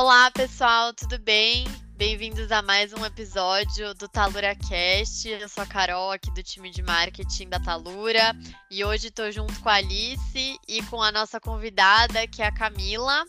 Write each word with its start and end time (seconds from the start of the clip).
Olá, 0.00 0.30
pessoal, 0.30 0.94
tudo 0.94 1.18
bem? 1.18 1.66
Bem-vindos 1.96 2.52
a 2.52 2.62
mais 2.62 2.92
um 2.92 3.04
episódio 3.04 3.92
do 3.94 4.06
Talura 4.06 4.54
Cast. 4.54 5.28
Eu 5.28 5.48
sou 5.48 5.64
a 5.64 5.66
Carol, 5.66 6.12
aqui 6.12 6.30
do 6.30 6.40
time 6.40 6.70
de 6.70 6.84
marketing 6.84 7.48
da 7.48 7.58
Talura, 7.58 8.32
e 8.70 8.84
hoje 8.84 9.08
estou 9.08 9.32
junto 9.32 9.58
com 9.58 9.68
a 9.68 9.74
Alice 9.74 10.56
e 10.68 10.82
com 10.84 11.02
a 11.02 11.10
nossa 11.10 11.40
convidada, 11.40 12.28
que 12.28 12.42
é 12.42 12.46
a 12.46 12.54
Camila. 12.54 13.24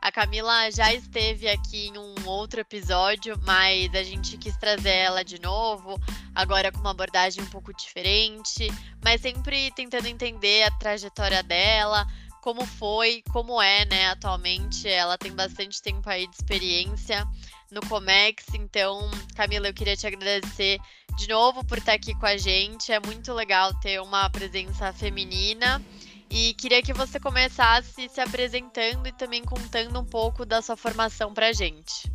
A 0.00 0.12
Camila 0.12 0.70
já 0.70 0.94
esteve 0.94 1.48
aqui 1.48 1.88
em 1.88 1.98
um 1.98 2.14
outro 2.26 2.60
episódio, 2.60 3.36
mas 3.42 3.92
a 3.92 4.04
gente 4.04 4.36
quis 4.36 4.56
trazer 4.56 4.94
ela 4.94 5.24
de 5.24 5.40
novo, 5.40 5.98
agora 6.32 6.70
com 6.70 6.78
uma 6.78 6.92
abordagem 6.92 7.42
um 7.42 7.50
pouco 7.50 7.74
diferente, 7.74 8.68
mas 9.02 9.20
sempre 9.20 9.72
tentando 9.72 10.06
entender 10.06 10.62
a 10.62 10.70
trajetória 10.70 11.42
dela, 11.42 12.06
como 12.44 12.66
foi, 12.66 13.22
como 13.32 13.60
é, 13.60 13.86
né, 13.86 14.10
atualmente. 14.10 14.86
Ela 14.86 15.16
tem 15.16 15.32
bastante 15.32 15.80
tempo 15.80 16.06
aí 16.10 16.28
de 16.28 16.36
experiência 16.36 17.26
no 17.72 17.80
Comex, 17.88 18.44
então, 18.52 19.10
Camila, 19.34 19.66
eu 19.66 19.72
queria 19.72 19.96
te 19.96 20.06
agradecer 20.06 20.78
de 21.16 21.26
novo 21.26 21.64
por 21.64 21.78
estar 21.78 21.94
aqui 21.94 22.14
com 22.14 22.26
a 22.26 22.36
gente. 22.36 22.92
É 22.92 23.00
muito 23.00 23.32
legal 23.32 23.72
ter 23.80 23.98
uma 24.02 24.28
presença 24.28 24.92
feminina. 24.92 25.82
E 26.28 26.52
queria 26.54 26.82
que 26.82 26.92
você 26.92 27.18
começasse 27.18 28.10
se 28.10 28.20
apresentando 28.20 29.06
e 29.08 29.12
também 29.12 29.42
contando 29.42 29.98
um 29.98 30.04
pouco 30.04 30.44
da 30.44 30.60
sua 30.60 30.76
formação 30.76 31.32
para 31.32 31.48
a 31.48 31.52
gente. 31.52 32.12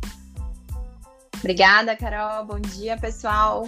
Obrigada, 1.38 1.96
Carol. 1.96 2.44
Bom 2.44 2.60
dia, 2.60 2.96
pessoal. 2.96 3.66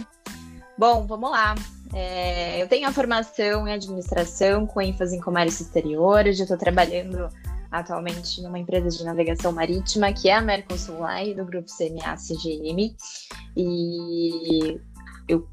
Bom, 0.78 1.06
vamos 1.06 1.30
lá. 1.30 1.56
É, 1.94 2.62
eu 2.62 2.68
tenho 2.68 2.88
a 2.88 2.92
formação 2.92 3.68
em 3.68 3.72
administração 3.72 4.66
com 4.66 4.80
ênfase 4.80 5.16
em 5.16 5.20
comércio 5.20 5.62
exterior. 5.62 6.26
Hoje 6.26 6.40
eu 6.40 6.44
estou 6.44 6.56
trabalhando 6.56 7.28
atualmente 7.70 8.40
numa 8.42 8.58
empresa 8.58 8.88
de 8.88 9.04
navegação 9.04 9.52
marítima 9.52 10.12
que 10.12 10.28
é 10.28 10.34
a 10.34 10.40
Mercosul 10.40 10.96
Line 11.06 11.34
do 11.34 11.44
grupo 11.44 11.68
CMA 11.70 12.16
CGM. 12.16 12.96
E 13.56 14.80
eu 15.28 15.46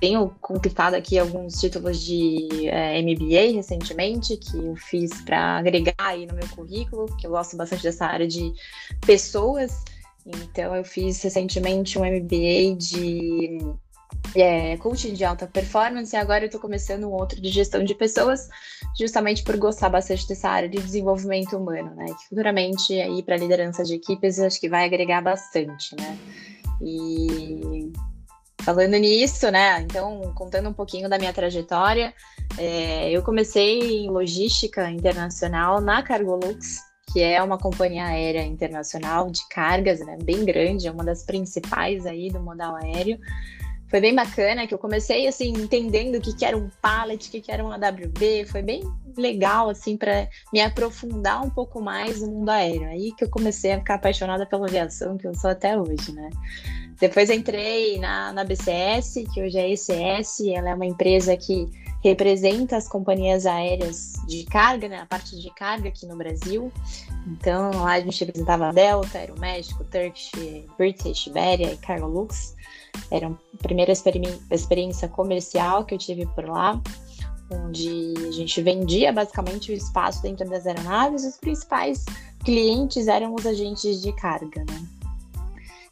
tenho 0.00 0.30
conquistado 0.40 0.94
aqui 0.94 1.18
alguns 1.18 1.60
títulos 1.60 2.00
de 2.00 2.68
é, 2.68 3.02
MBA 3.02 3.54
recentemente 3.54 4.36
que 4.36 4.56
eu 4.56 4.76
fiz 4.76 5.10
para 5.22 5.58
agregar 5.58 5.94
aí 5.98 6.24
no 6.24 6.34
meu 6.34 6.48
currículo, 6.48 7.06
que 7.16 7.26
eu 7.26 7.32
gosto 7.32 7.56
bastante 7.56 7.82
dessa 7.82 8.06
área 8.06 8.28
de 8.28 8.52
pessoas. 9.04 9.84
Então 10.24 10.74
eu 10.76 10.84
fiz 10.84 11.20
recentemente 11.22 11.98
um 11.98 12.04
MBA 12.04 12.76
de 12.76 13.58
é, 14.34 14.76
coaching 14.76 15.14
de 15.14 15.24
alta 15.24 15.46
performance 15.46 16.14
e 16.14 16.18
agora 16.18 16.44
eu 16.44 16.46
estou 16.46 16.60
começando 16.60 17.04
um 17.04 17.12
outro 17.12 17.40
de 17.40 17.48
gestão 17.48 17.82
de 17.84 17.94
pessoas, 17.94 18.48
justamente 18.98 19.42
por 19.42 19.56
gostar 19.56 19.88
bastante 19.88 20.26
dessa 20.28 20.48
área 20.48 20.68
de 20.68 20.78
desenvolvimento 20.78 21.56
humano, 21.56 21.94
né? 21.94 22.06
Que 22.06 22.28
futuramente 22.28 22.92
aí 23.00 23.22
para 23.22 23.36
liderança 23.36 23.82
de 23.84 23.94
equipes 23.94 24.38
eu 24.38 24.46
acho 24.46 24.60
que 24.60 24.68
vai 24.68 24.84
agregar 24.84 25.20
bastante, 25.20 25.96
né? 25.96 26.18
E 26.80 27.92
falando 28.62 28.92
nisso, 28.92 29.50
né? 29.50 29.80
Então, 29.82 30.32
contando 30.34 30.68
um 30.68 30.72
pouquinho 30.72 31.08
da 31.08 31.18
minha 31.18 31.32
trajetória, 31.32 32.14
é, 32.58 33.10
eu 33.10 33.22
comecei 33.22 34.04
em 34.04 34.10
logística 34.10 34.90
internacional 34.90 35.80
na 35.80 36.02
Cargolux, 36.02 36.80
que 37.12 37.20
é 37.20 37.42
uma 37.42 37.58
companhia 37.58 38.04
aérea 38.04 38.44
internacional 38.44 39.30
de 39.30 39.46
cargas, 39.48 39.98
né, 40.00 40.16
bem 40.22 40.44
grande, 40.44 40.86
é 40.86 40.92
uma 40.92 41.02
das 41.02 41.24
principais 41.24 42.06
aí 42.06 42.30
do 42.30 42.40
modal 42.40 42.76
aéreo 42.76 43.18
foi 43.90 44.00
bem 44.00 44.14
bacana, 44.14 44.68
que 44.68 44.72
eu 44.72 44.78
comecei 44.78 45.26
assim 45.26 45.48
entendendo 45.48 46.14
o 46.14 46.20
que, 46.20 46.32
que 46.32 46.44
era 46.44 46.56
um 46.56 46.70
pallet, 46.80 47.28
o 47.28 47.30
que, 47.30 47.40
que 47.40 47.50
era 47.50 47.64
um 47.64 47.72
AWB, 47.72 48.46
foi 48.46 48.62
bem 48.62 48.82
legal 49.16 49.68
assim 49.68 49.96
para 49.96 50.28
me 50.52 50.60
aprofundar 50.60 51.44
um 51.44 51.50
pouco 51.50 51.82
mais 51.82 52.22
no 52.22 52.28
mundo 52.28 52.50
aéreo. 52.50 52.88
Aí 52.88 53.12
que 53.12 53.24
eu 53.24 53.28
comecei 53.28 53.72
a 53.72 53.78
ficar 53.78 53.94
apaixonada 53.94 54.46
pela 54.46 54.68
aviação, 54.68 55.18
que 55.18 55.26
eu 55.26 55.34
sou 55.34 55.50
até 55.50 55.76
hoje, 55.76 56.12
né? 56.12 56.30
Depois 57.00 57.30
entrei 57.30 57.98
na, 57.98 58.32
na 58.32 58.44
BCS, 58.44 59.24
que 59.34 59.42
hoje 59.42 59.58
é 59.58 59.72
ECS, 59.72 60.40
ela 60.54 60.70
é 60.70 60.74
uma 60.74 60.86
empresa 60.86 61.36
que 61.36 61.66
representa 62.02 62.76
as 62.76 62.88
companhias 62.88 63.44
aéreas 63.46 64.14
de 64.26 64.44
carga, 64.44 64.88
né, 64.88 65.00
a 65.00 65.06
parte 65.06 65.38
de 65.38 65.50
carga 65.54 65.88
aqui 65.88 66.06
no 66.06 66.16
Brasil. 66.16 66.72
Então, 67.26 67.70
lá 67.82 67.92
a 67.92 68.00
gente 68.00 68.24
representava 68.24 68.72
Delta, 68.72 69.18
Aeroméxico, 69.18 69.84
Turkish, 69.84 70.32
British, 70.78 71.26
Iberia 71.26 71.72
e 71.72 71.76
Cargolux. 71.76 72.56
Era 73.10 73.28
a 73.28 73.62
primeira 73.62 73.92
experiência 73.92 75.08
comercial 75.08 75.84
que 75.84 75.94
eu 75.94 75.98
tive 75.98 76.26
por 76.26 76.48
lá, 76.48 76.80
onde 77.50 78.14
a 78.28 78.32
gente 78.32 78.62
vendia 78.62 79.12
basicamente 79.12 79.70
o 79.70 79.74
espaço 79.74 80.22
dentro 80.22 80.48
das 80.48 80.66
aeronaves. 80.66 81.24
Os 81.24 81.36
principais 81.36 82.04
clientes 82.44 83.08
eram 83.08 83.34
os 83.34 83.44
agentes 83.44 84.00
de 84.00 84.12
carga, 84.14 84.64
né? 84.64 84.86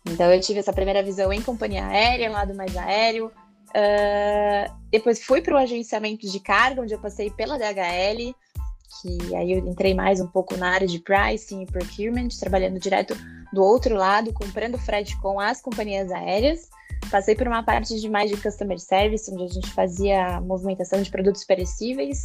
Então 0.06 0.32
eu 0.32 0.40
tive 0.40 0.60
essa 0.60 0.72
primeira 0.72 1.02
visão 1.02 1.30
em 1.32 1.42
companhia 1.42 1.86
aérea, 1.86 2.30
lado 2.30 2.54
mais 2.54 2.74
aéreo. 2.76 3.30
Uh, 3.68 4.74
depois 4.90 5.22
fui 5.22 5.40
para 5.40 5.54
o 5.54 5.58
agenciamento 5.58 6.30
de 6.30 6.40
carga, 6.40 6.82
onde 6.82 6.94
eu 6.94 6.98
passei 6.98 7.30
pela 7.30 7.58
DHL, 7.58 8.34
que 9.00 9.36
aí 9.36 9.52
eu 9.52 9.58
entrei 9.58 9.94
mais 9.94 10.20
um 10.20 10.26
pouco 10.26 10.56
na 10.56 10.70
área 10.70 10.86
de 10.86 10.98
pricing 10.98 11.62
e 11.62 11.66
procurement, 11.66 12.28
trabalhando 12.40 12.80
direto 12.80 13.14
do 13.52 13.62
outro 13.62 13.94
lado, 13.94 14.32
comprando 14.32 14.78
frete 14.78 15.18
com 15.20 15.38
as 15.38 15.60
companhias 15.60 16.10
aéreas. 16.10 16.68
Passei 17.10 17.34
por 17.34 17.46
uma 17.46 17.62
parte 17.62 17.98
de 18.00 18.08
mais 18.08 18.30
de 18.30 18.36
customer 18.36 18.78
service, 18.78 19.32
onde 19.32 19.44
a 19.44 19.48
gente 19.48 19.70
fazia 19.70 20.40
movimentação 20.40 21.00
de 21.00 21.10
produtos 21.10 21.44
perecíveis. 21.44 22.22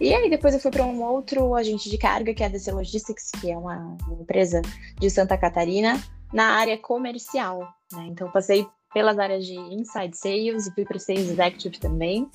E 0.00 0.14
aí 0.14 0.28
depois 0.28 0.54
eu 0.54 0.60
fui 0.60 0.70
para 0.70 0.84
um 0.84 1.02
outro 1.02 1.54
agente 1.54 1.88
de 1.88 1.96
carga, 1.96 2.34
que 2.34 2.42
é 2.42 2.46
a 2.46 2.48
DC 2.48 2.70
Logistics, 2.70 3.30
que 3.40 3.50
é 3.50 3.56
uma, 3.56 3.96
empresa 4.20 4.60
de 4.98 5.08
Santa 5.08 5.38
Catarina, 5.38 6.00
na 6.32 6.56
área 6.56 6.76
comercial. 6.76 7.60
Né? 7.92 8.06
Então 8.08 8.30
passei 8.30 8.66
pelas 8.92 9.18
áreas 9.18 9.44
de 9.44 9.54
inside 9.54 10.16
sales 10.16 10.66
e 10.66 10.74
fui 10.74 10.84
para 10.84 10.98
sales 10.98 11.30
executive 11.30 11.78
também. 11.78 12.28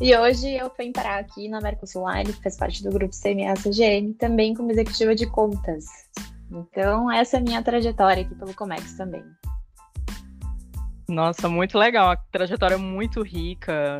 E 0.00 0.16
hoje 0.16 0.52
eu 0.52 0.70
venho 0.76 0.92
parar 0.92 1.20
aqui 1.20 1.48
na 1.48 1.60
Mercosul 1.60 2.10
Line, 2.10 2.32
que 2.32 2.42
faz 2.42 2.56
parte 2.56 2.82
do 2.82 2.90
grupo 2.90 3.14
CMA-CGM, 3.14 4.14
também 4.14 4.52
como 4.52 4.72
executiva 4.72 5.14
de 5.14 5.26
contas. 5.26 5.84
Então, 6.50 7.10
essa 7.10 7.36
é 7.36 7.40
a 7.40 7.42
minha 7.42 7.62
trajetória 7.62 8.24
aqui 8.24 8.34
pelo 8.34 8.54
Comex 8.54 8.96
também. 8.96 9.24
Nossa, 11.08 11.48
muito 11.48 11.78
legal. 11.78 12.10
A 12.10 12.16
trajetória 12.16 12.76
muito 12.76 13.22
rica 13.22 13.96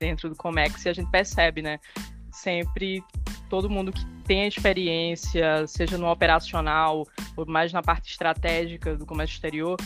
dentro 0.00 0.28
do 0.28 0.36
Comex 0.36 0.84
e 0.84 0.88
a 0.88 0.92
gente 0.92 1.10
percebe, 1.10 1.62
né? 1.62 1.78
Sempre 2.32 3.04
todo 3.48 3.70
mundo 3.70 3.92
que 3.92 4.04
tem 4.24 4.46
experiência, 4.46 5.66
seja 5.66 5.98
no 5.98 6.10
operacional 6.10 7.06
ou 7.36 7.46
mais 7.46 7.72
na 7.72 7.82
parte 7.82 8.10
estratégica 8.10 8.96
do 8.96 9.04
comércio 9.04 9.34
exterior, 9.34 9.76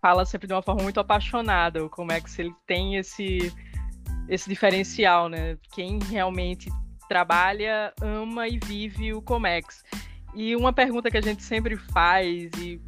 fala 0.00 0.24
sempre 0.24 0.46
de 0.46 0.54
uma 0.54 0.62
forma 0.62 0.82
muito 0.82 1.00
apaixonada. 1.00 1.84
O 1.84 1.90
Comex 1.90 2.38
ele 2.38 2.54
tem 2.66 2.96
esse 2.96 3.52
esse 4.28 4.48
diferencial, 4.48 5.28
né? 5.28 5.58
Quem 5.72 5.98
realmente 5.98 6.70
trabalha, 7.08 7.92
ama 8.00 8.46
e 8.46 8.58
vive 8.58 9.12
o 9.12 9.20
Comex. 9.20 9.82
E 10.34 10.54
uma 10.54 10.72
pergunta 10.72 11.10
que 11.10 11.16
a 11.16 11.20
gente 11.20 11.42
sempre 11.42 11.76
faz 11.76 12.50
e 12.56 12.80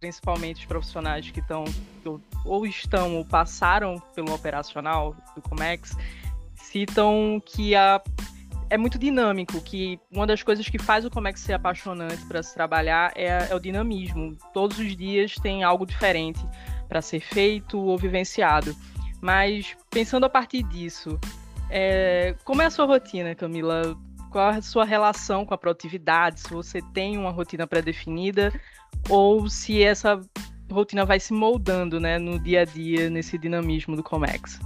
principalmente 0.00 0.58
os 0.58 0.64
profissionais 0.64 1.30
que 1.30 1.38
estão 1.38 1.64
ou 2.44 2.66
estão 2.66 3.16
ou 3.16 3.24
passaram 3.24 4.02
pelo 4.16 4.34
operacional 4.34 5.14
do 5.36 5.40
Comex, 5.42 5.96
citam 6.56 7.40
que 7.46 7.76
a, 7.76 8.02
é 8.72 8.78
muito 8.78 8.98
dinâmico, 8.98 9.60
que 9.60 10.00
uma 10.10 10.26
das 10.26 10.42
coisas 10.42 10.66
que 10.66 10.78
faz 10.78 11.04
o 11.04 11.10
Comex 11.10 11.40
ser 11.40 11.52
apaixonante 11.52 12.24
para 12.24 12.42
se 12.42 12.54
trabalhar 12.54 13.12
é, 13.14 13.50
é 13.50 13.54
o 13.54 13.60
dinamismo. 13.60 14.34
Todos 14.54 14.78
os 14.78 14.96
dias 14.96 15.34
tem 15.34 15.62
algo 15.62 15.84
diferente 15.84 16.40
para 16.88 17.02
ser 17.02 17.20
feito 17.20 17.78
ou 17.78 17.98
vivenciado. 17.98 18.74
Mas 19.20 19.76
pensando 19.90 20.24
a 20.24 20.30
partir 20.30 20.62
disso, 20.62 21.20
é, 21.68 22.34
como 22.44 22.62
é 22.62 22.64
a 22.64 22.70
sua 22.70 22.86
rotina, 22.86 23.34
Camila? 23.34 23.94
Qual 24.30 24.50
é 24.50 24.56
a 24.56 24.62
sua 24.62 24.86
relação 24.86 25.44
com 25.44 25.52
a 25.52 25.58
produtividade? 25.58 26.40
Se 26.40 26.48
você 26.48 26.80
tem 26.94 27.18
uma 27.18 27.30
rotina 27.30 27.66
pré-definida 27.66 28.58
ou 29.10 29.50
se 29.50 29.82
essa 29.82 30.18
rotina 30.70 31.04
vai 31.04 31.20
se 31.20 31.34
moldando, 31.34 32.00
né, 32.00 32.18
no 32.18 32.38
dia 32.38 32.62
a 32.62 32.64
dia, 32.64 33.10
nesse 33.10 33.36
dinamismo 33.36 33.94
do 33.96 34.02
Comex. 34.02 34.58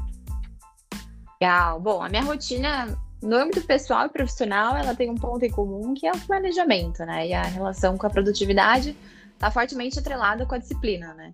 Legal. 1.41 1.81
Bom, 1.81 2.01
a 2.01 2.09
minha 2.09 2.23
rotina 2.23 2.97
no 3.23 3.37
âmbito 3.37 3.63
pessoal 3.63 4.07
e 4.07 4.11
profissional, 4.11 4.77
ela 4.77 4.95
tem 4.95 5.11
um 5.11 5.15
ponto 5.15 5.45
em 5.45 5.51
comum 5.51 5.95
que 5.95 6.07
é 6.07 6.13
o 6.13 6.21
planejamento, 6.21 7.05
né? 7.05 7.29
E 7.29 7.35
a 7.35 7.43
relação 7.43 7.97
com 7.97 8.07
a 8.07 8.11
produtividade 8.11 8.97
está 9.35 9.51
fortemente 9.51 9.99
atrelada 9.99 10.47
com 10.47 10.55
a 10.55 10.59
disciplina, 10.59 11.15
né? 11.15 11.33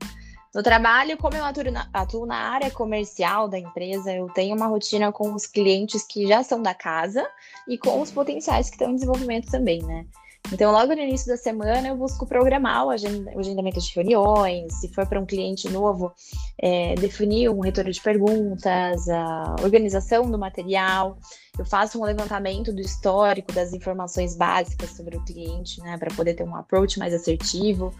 No 0.55 0.63
trabalho, 0.63 1.17
como 1.17 1.35
eu 1.35 1.45
atuo 1.45 1.71
na, 1.71 1.89
atuo 1.93 2.27
na, 2.27 2.37
área 2.37 2.71
comercial 2.71 3.49
da 3.49 3.59
empresa, 3.59 4.13
eu 4.13 4.29
tenho 4.29 4.55
uma 4.55 4.67
rotina 4.67 5.11
com 5.11 5.33
os 5.35 5.47
clientes 5.47 6.03
que 6.03 6.27
já 6.27 6.43
são 6.43 6.63
da 6.63 6.75
casa 6.75 7.27
e 7.67 7.79
com 7.79 8.01
os 8.03 8.11
potenciais 8.11 8.69
que 8.69 8.75
estão 8.75 8.91
em 8.91 8.97
desenvolvimento 8.97 9.51
também, 9.51 9.83
né? 9.83 10.05
Então, 10.51 10.71
logo 10.71 10.95
no 10.95 11.01
início 11.01 11.29
da 11.29 11.37
semana, 11.37 11.89
eu 11.89 11.97
busco 11.97 12.27
programar 12.27 12.85
o 12.87 12.91
agendamento 12.91 13.81
de 13.81 13.95
reuniões, 13.95 14.75
se 14.81 14.89
for 14.89 15.07
para 15.07 15.19
um 15.19 15.25
cliente 15.25 15.69
novo, 15.71 16.13
é, 16.59 16.95
definir 16.97 17.49
um 17.49 17.61
retorno 17.61 17.91
de 17.91 18.01
perguntas, 18.01 19.09
a 19.09 19.57
organização 19.63 20.31
do 20.31 20.39
material. 20.39 21.17
Eu 21.59 21.65
faço 21.65 21.99
um 21.99 22.05
levantamento 22.05 22.73
do 22.73 22.81
histórico 22.81 23.53
das 23.53 23.73
informações 23.73 24.37
básicas 24.37 24.91
sobre 24.91 25.17
o 25.17 25.25
cliente, 25.25 25.81
né, 25.81 25.97
para 25.97 26.15
poder 26.15 26.35
ter 26.35 26.45
um 26.45 26.55
approach 26.55 26.99
mais 26.99 27.15
assertivo, 27.15 27.95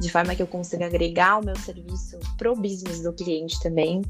de 0.00 0.10
forma 0.10 0.34
que 0.34 0.42
eu 0.42 0.46
consiga 0.46 0.86
agregar 0.86 1.38
o 1.38 1.44
meu 1.44 1.56
serviço 1.56 2.18
pro 2.36 2.54
business 2.54 3.02
do 3.02 3.12
cliente 3.12 3.60
também. 3.60 4.02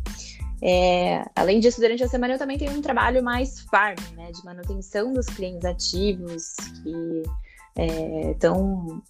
É, 0.62 1.22
além 1.34 1.60
disso, 1.60 1.80
durante 1.80 2.02
a 2.02 2.08
semana 2.08 2.34
eu 2.34 2.38
também 2.38 2.58
tenho 2.58 2.72
um 2.72 2.82
trabalho 2.82 3.22
mais 3.22 3.60
farm, 3.60 3.98
né, 4.16 4.30
de 4.32 4.44
manutenção 4.44 5.12
dos 5.12 5.26
clientes 5.26 5.64
ativos, 5.64 6.54
que 6.82 7.22
é, 7.76 8.30
então, 8.30 9.02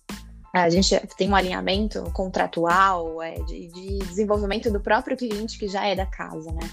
a 0.53 0.69
gente 0.69 0.99
tem 1.17 1.31
um 1.31 1.37
alinhamento 1.37 2.03
contratual 2.13 3.23
é, 3.23 3.35
de, 3.41 3.69
de, 3.69 3.99
desenvolvimento 3.99 4.71
do 4.71 4.81
próprio 4.81 5.17
cliente 5.17 5.59
que 5.59 5.69
já 5.69 5.87
é 5.87 5.95
da 5.95 6.07
casa, 6.07 6.51
né? 6.53 6.69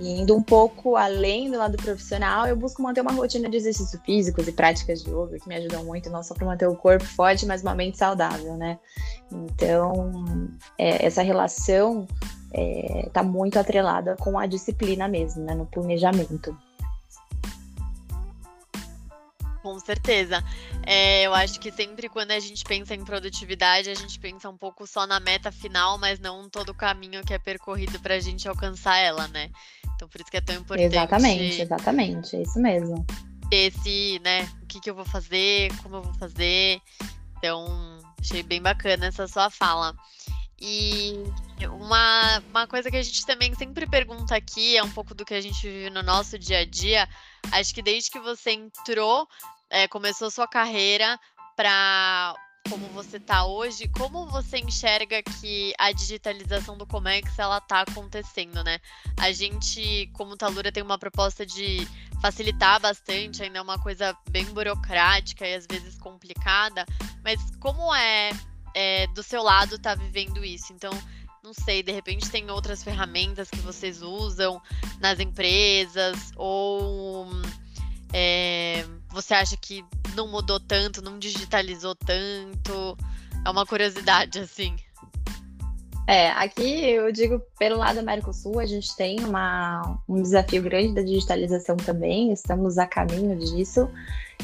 E 0.00 0.20
indo 0.20 0.34
um 0.34 0.42
pouco 0.42 0.96
além 0.96 1.50
do 1.50 1.58
lado 1.58 1.76
profissional, 1.76 2.46
eu 2.46 2.56
busco 2.56 2.82
manter 2.82 3.02
uma 3.02 3.12
rotina 3.12 3.48
de 3.48 3.58
exercícios 3.58 4.00
físicos 4.02 4.48
e 4.48 4.52
práticas 4.52 5.02
de 5.02 5.10
yoga 5.10 5.38
que 5.38 5.46
me 5.46 5.54
ajudam 5.56 5.84
muito, 5.84 6.08
não 6.08 6.22
só 6.22 6.34
para 6.34 6.46
manter 6.46 6.66
o 6.66 6.74
corpo 6.74 7.04
forte, 7.04 7.44
mas 7.44 7.62
uma 7.62 7.74
mente 7.74 7.98
saudável, 7.98 8.56
né? 8.56 8.78
Então, 9.30 10.22
é, 10.78 11.04
essa 11.04 11.20
relação 11.20 12.08
está 13.06 13.20
é, 13.20 13.24
muito 13.24 13.58
atrelada 13.58 14.16
com 14.16 14.38
a 14.38 14.46
disciplina 14.46 15.06
mesmo, 15.08 15.44
né? 15.44 15.54
No 15.54 15.66
planejamento. 15.66 16.56
Com 19.62 19.78
certeza. 19.78 20.42
É, 20.84 21.22
eu 21.22 21.32
acho 21.32 21.60
que 21.60 21.70
sempre 21.70 22.08
quando 22.08 22.32
a 22.32 22.40
gente 22.40 22.64
pensa 22.64 22.94
em 22.94 23.04
produtividade, 23.04 23.88
a 23.88 23.94
gente 23.94 24.18
pensa 24.18 24.50
um 24.50 24.56
pouco 24.56 24.86
só 24.86 25.06
na 25.06 25.20
meta 25.20 25.52
final, 25.52 25.96
mas 25.98 26.18
não 26.18 26.48
todo 26.48 26.70
o 26.70 26.74
caminho 26.74 27.24
que 27.24 27.32
é 27.32 27.38
percorrido 27.38 28.00
para 28.00 28.14
a 28.14 28.20
gente 28.20 28.48
alcançar 28.48 28.98
ela, 28.98 29.28
né? 29.28 29.50
Então 29.94 30.08
por 30.08 30.20
isso 30.20 30.30
que 30.30 30.36
é 30.36 30.40
tão 30.40 30.56
importante. 30.56 30.86
Exatamente, 30.86 31.62
exatamente, 31.62 32.36
é 32.36 32.42
isso 32.42 32.58
mesmo. 32.58 33.06
Esse, 33.52 34.20
né? 34.24 34.48
O 34.62 34.66
que, 34.66 34.80
que 34.80 34.90
eu 34.90 34.94
vou 34.96 35.04
fazer, 35.04 35.70
como 35.82 35.96
eu 35.96 36.02
vou 36.02 36.14
fazer. 36.14 36.80
Então, 37.38 37.98
achei 38.20 38.42
bem 38.42 38.60
bacana 38.60 39.06
essa 39.06 39.28
sua 39.28 39.48
fala. 39.48 39.94
E 40.64 41.14
uma, 41.66 42.38
uma 42.50 42.66
coisa 42.68 42.88
que 42.88 42.96
a 42.96 43.02
gente 43.02 43.26
também 43.26 43.52
sempre 43.54 43.84
pergunta 43.84 44.36
aqui, 44.36 44.76
é 44.76 44.82
um 44.82 44.90
pouco 44.90 45.12
do 45.12 45.24
que 45.24 45.34
a 45.34 45.40
gente 45.40 45.60
vive 45.68 45.90
no 45.90 46.04
nosso 46.04 46.38
dia 46.38 46.60
a 46.60 46.64
dia. 46.64 47.08
Acho 47.50 47.74
que 47.74 47.82
desde 47.82 48.10
que 48.10 48.20
você 48.20 48.52
entrou, 48.52 49.26
é, 49.72 49.88
começou 49.88 50.30
sua 50.30 50.46
carreira 50.46 51.18
para 51.56 52.34
como 52.68 52.86
você 52.88 53.16
está 53.16 53.44
hoje, 53.44 53.88
como 53.88 54.26
você 54.28 54.58
enxerga 54.58 55.20
que 55.22 55.74
a 55.76 55.90
digitalização 55.90 56.78
do 56.78 56.86
Comex 56.86 57.36
ela 57.36 57.58
está 57.58 57.80
acontecendo, 57.80 58.62
né? 58.62 58.78
A 59.18 59.32
gente, 59.32 60.08
como 60.12 60.36
Talura, 60.36 60.70
tem 60.70 60.82
uma 60.82 60.96
proposta 60.96 61.44
de 61.44 61.86
facilitar 62.20 62.80
bastante, 62.80 63.42
ainda 63.42 63.58
é 63.58 63.62
uma 63.62 63.80
coisa 63.80 64.16
bem 64.30 64.44
burocrática 64.44 65.46
e 65.46 65.54
às 65.54 65.66
vezes 65.66 65.98
complicada, 65.98 66.86
mas 67.24 67.40
como 67.58 67.92
é 67.92 68.30
é, 68.74 69.06
do 69.08 69.22
seu 69.22 69.42
lado 69.42 69.78
tá 69.78 69.94
vivendo 69.94 70.44
isso. 70.44 70.72
Então, 70.72 70.92
não 71.42 71.52
sei, 71.52 71.82
de 71.82 71.92
repente 71.92 72.30
tem 72.30 72.48
outras 72.50 72.84
ferramentas 72.84 73.50
que 73.50 73.58
vocês 73.58 74.02
usam 74.02 74.62
nas 75.00 75.18
empresas, 75.18 76.32
ou 76.36 77.26
é, 78.12 78.86
você 79.12 79.34
acha 79.34 79.56
que 79.56 79.84
não 80.14 80.28
mudou 80.28 80.58
tanto, 80.58 81.02
não 81.02 81.18
digitalizou 81.18 81.94
tanto? 81.94 82.96
É 83.44 83.50
uma 83.50 83.66
curiosidade, 83.66 84.38
assim. 84.38 84.76
É, 86.06 86.30
aqui 86.30 86.90
eu 86.90 87.12
digo 87.12 87.40
pelo 87.58 87.78
lado 87.78 88.00
do 88.00 88.04
Mercosul, 88.04 88.58
a 88.58 88.66
gente 88.66 88.94
tem 88.96 89.20
uma, 89.20 89.98
um 90.08 90.20
desafio 90.20 90.62
grande 90.62 90.94
da 90.94 91.02
digitalização 91.02 91.76
também, 91.76 92.32
estamos 92.32 92.76
a 92.76 92.86
caminho 92.86 93.38
disso. 93.38 93.88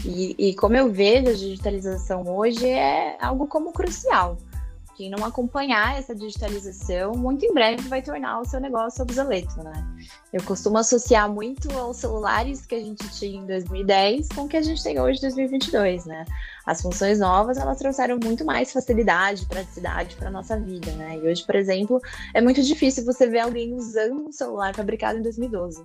E, 0.05 0.37
e 0.39 0.55
como 0.55 0.77
eu 0.77 0.93
vejo 0.93 1.29
a 1.29 1.35
digitalização 1.35 2.23
hoje 2.29 2.65
é 2.65 3.17
algo 3.21 3.49
como 3.49 3.73
crucial. 3.73 4.39
Quem 4.99 5.09
não 5.09 5.25
acompanhar 5.25 5.97
essa 5.97 6.13
digitalização, 6.13 7.13
muito 7.13 7.47
em 7.47 7.55
breve 7.55 7.89
vai 7.89 8.03
tornar 8.03 8.41
o 8.41 8.45
seu 8.45 8.59
negócio 8.59 9.01
obsoleto, 9.01 9.63
né? 9.63 9.87
Eu 10.33 10.43
costumo 10.43 10.77
associar 10.77 11.33
muito 11.33 11.71
aos 11.79 11.99
celulares 11.99 12.67
que 12.67 12.75
a 12.75 12.81
gente 12.81 13.09
tinha 13.17 13.41
em 13.41 13.47
2010 13.47 14.31
com 14.31 14.41
o 14.41 14.49
que 14.49 14.57
a 14.57 14.61
gente 14.61 14.83
tem 14.83 15.01
hoje 15.01 15.19
em 15.19 15.21
2022, 15.21 16.05
né? 16.05 16.25
As 16.67 16.83
funções 16.83 17.21
novas, 17.21 17.59
elas 17.59 17.79
trouxeram 17.79 18.19
muito 18.21 18.45
mais 18.45 18.73
facilidade, 18.73 19.47
praticidade 19.47 20.17
para 20.17 20.33
nossa 20.33 20.59
vida, 20.59 20.91
né? 20.91 21.17
E 21.23 21.29
hoje, 21.29 21.47
por 21.47 21.55
exemplo, 21.55 22.01
é 22.35 22.41
muito 22.41 22.61
difícil 22.61 23.05
você 23.05 23.29
ver 23.29 23.39
alguém 23.39 23.75
usando 23.75 24.27
um 24.27 24.33
celular 24.33 24.75
fabricado 24.75 25.21
em 25.21 25.23
2012. 25.23 25.81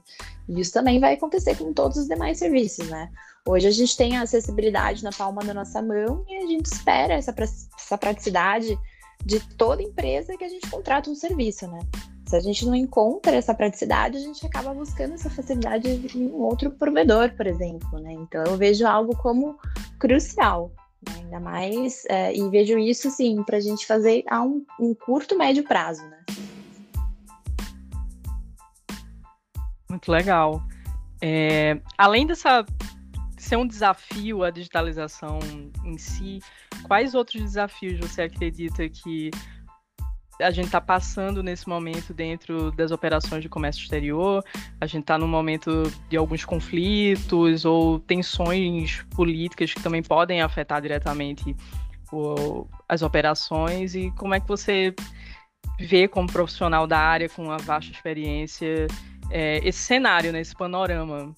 E 0.50 0.60
isso 0.60 0.74
também 0.74 1.00
vai 1.00 1.14
acontecer 1.14 1.56
com 1.56 1.72
todos 1.72 1.98
os 2.00 2.08
demais 2.08 2.40
serviços, 2.40 2.90
né? 2.90 3.12
Hoje 3.46 3.68
a 3.68 3.72
gente 3.72 3.96
tem 3.96 4.18
a 4.18 4.24
acessibilidade 4.24 5.04
na 5.04 5.12
palma 5.12 5.44
da 5.44 5.54
nossa 5.54 5.84
mão 5.84 6.26
e 6.28 6.36
a 6.36 6.48
gente 6.48 6.66
espera 6.66 7.14
essa, 7.14 7.32
essa 7.38 7.96
praticidade 7.96 8.76
de 9.26 9.40
toda 9.56 9.82
empresa 9.82 10.36
que 10.38 10.44
a 10.44 10.50
gente 10.50 10.70
contrata 10.70 11.10
um 11.10 11.16
serviço, 11.16 11.68
né? 11.68 11.80
Se 12.28 12.36
a 12.36 12.40
gente 12.40 12.66
não 12.66 12.76
encontra 12.76 13.36
essa 13.36 13.54
praticidade, 13.54 14.18
a 14.18 14.22
gente 14.22 14.46
acaba 14.46 14.74
buscando 14.74 15.14
essa 15.14 15.30
facilidade 15.30 15.88
em 16.16 16.28
um 16.28 16.42
outro 16.42 16.72
provedor, 16.72 17.36
por 17.36 17.46
exemplo, 17.46 18.00
né? 18.00 18.14
Então 18.14 18.44
eu 18.44 18.58
vejo 18.58 18.86
algo 18.88 19.16
como 19.18 19.58
crucial, 20.00 20.72
né? 21.08 21.16
ainda 21.20 21.40
mais, 21.40 22.06
é, 22.06 22.36
e 22.36 22.50
vejo 22.50 22.78
isso 22.78 23.10
sim 23.12 23.44
para 23.44 23.58
a 23.58 23.62
gente 23.62 23.86
fazer 23.86 24.24
a 24.30 24.42
um, 24.42 24.66
um 24.80 24.94
curto, 24.94 25.38
médio 25.38 25.64
prazo, 25.64 26.02
né? 26.04 26.20
Muito 29.90 30.12
legal. 30.12 30.62
É, 31.22 31.80
além 31.98 32.26
dessa 32.26 32.66
ser 33.44 33.58
um 33.58 33.68
desafio 33.68 34.44
a 34.44 34.50
digitalização 34.50 35.40
em 35.84 35.98
si, 35.98 36.40
quais 36.84 37.14
outros 37.14 37.42
desafios 37.42 38.00
você 38.00 38.24
acredita 38.24 38.88
que 38.88 39.30
a 40.42 40.50
gente 40.50 40.66
está 40.66 40.82
passando 40.82 41.44
nesse 41.44 41.68
momento 41.68 42.14
dentro 42.14 42.72
das 42.72 42.92
operações 42.92 43.44
de 43.44 43.50
comércio 43.50 43.84
exterior? 43.84 44.44
A 44.80 44.86
gente 44.86 45.02
está 45.02 45.18
num 45.18 45.28
momento 45.28 45.84
de 46.10 46.18
alguns 46.18 46.44
conflitos 46.46 47.66
ou 47.66 48.00
tensões 48.00 49.06
políticas 49.16 49.74
que 49.74 49.82
também 49.84 50.02
podem 50.02 50.42
afetar 50.42 50.82
diretamente 50.82 51.56
o, 52.12 52.68
as 52.88 53.02
operações 53.02 53.94
e 53.94 54.10
como 54.12 54.34
é 54.34 54.40
que 54.40 54.48
você 54.48 54.96
vê 55.80 56.08
como 56.08 56.32
profissional 56.32 56.88
da 56.88 57.00
área 57.00 57.30
com 57.30 57.44
uma 57.44 57.58
vasta 57.58 57.92
experiência 57.92 58.88
é, 59.30 59.58
esse 59.68 59.80
cenário, 59.80 60.32
né, 60.32 60.40
esse 60.40 60.56
panorama? 60.56 61.34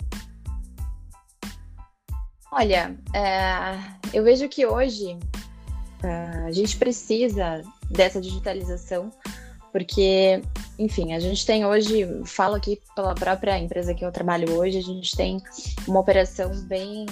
Olha, 2.52 2.96
é, 3.14 3.78
eu 4.14 4.24
vejo 4.24 4.48
que 4.48 4.66
hoje 4.66 5.18
é, 6.04 6.48
a 6.48 6.52
gente 6.52 6.78
precisa 6.78 7.62
dessa 7.90 8.22
digitalização, 8.22 9.12
porque, 9.72 10.42
enfim, 10.80 11.14
a 11.14 11.20
gente 11.20 11.46
tem 11.46 11.66
hoje, 11.66 12.08
falo 12.26 12.56
aqui 12.56 12.82
pela 12.96 13.14
própria 13.14 13.60
empresa 13.60 13.94
que 13.94 14.06
eu 14.06 14.12
trabalho 14.12 14.58
hoje, 14.58 14.78
a 14.78 14.82
gente 14.82 15.16
tem 15.18 15.42
uma 15.88 16.00
operação 16.00 16.50
bem 16.62 17.06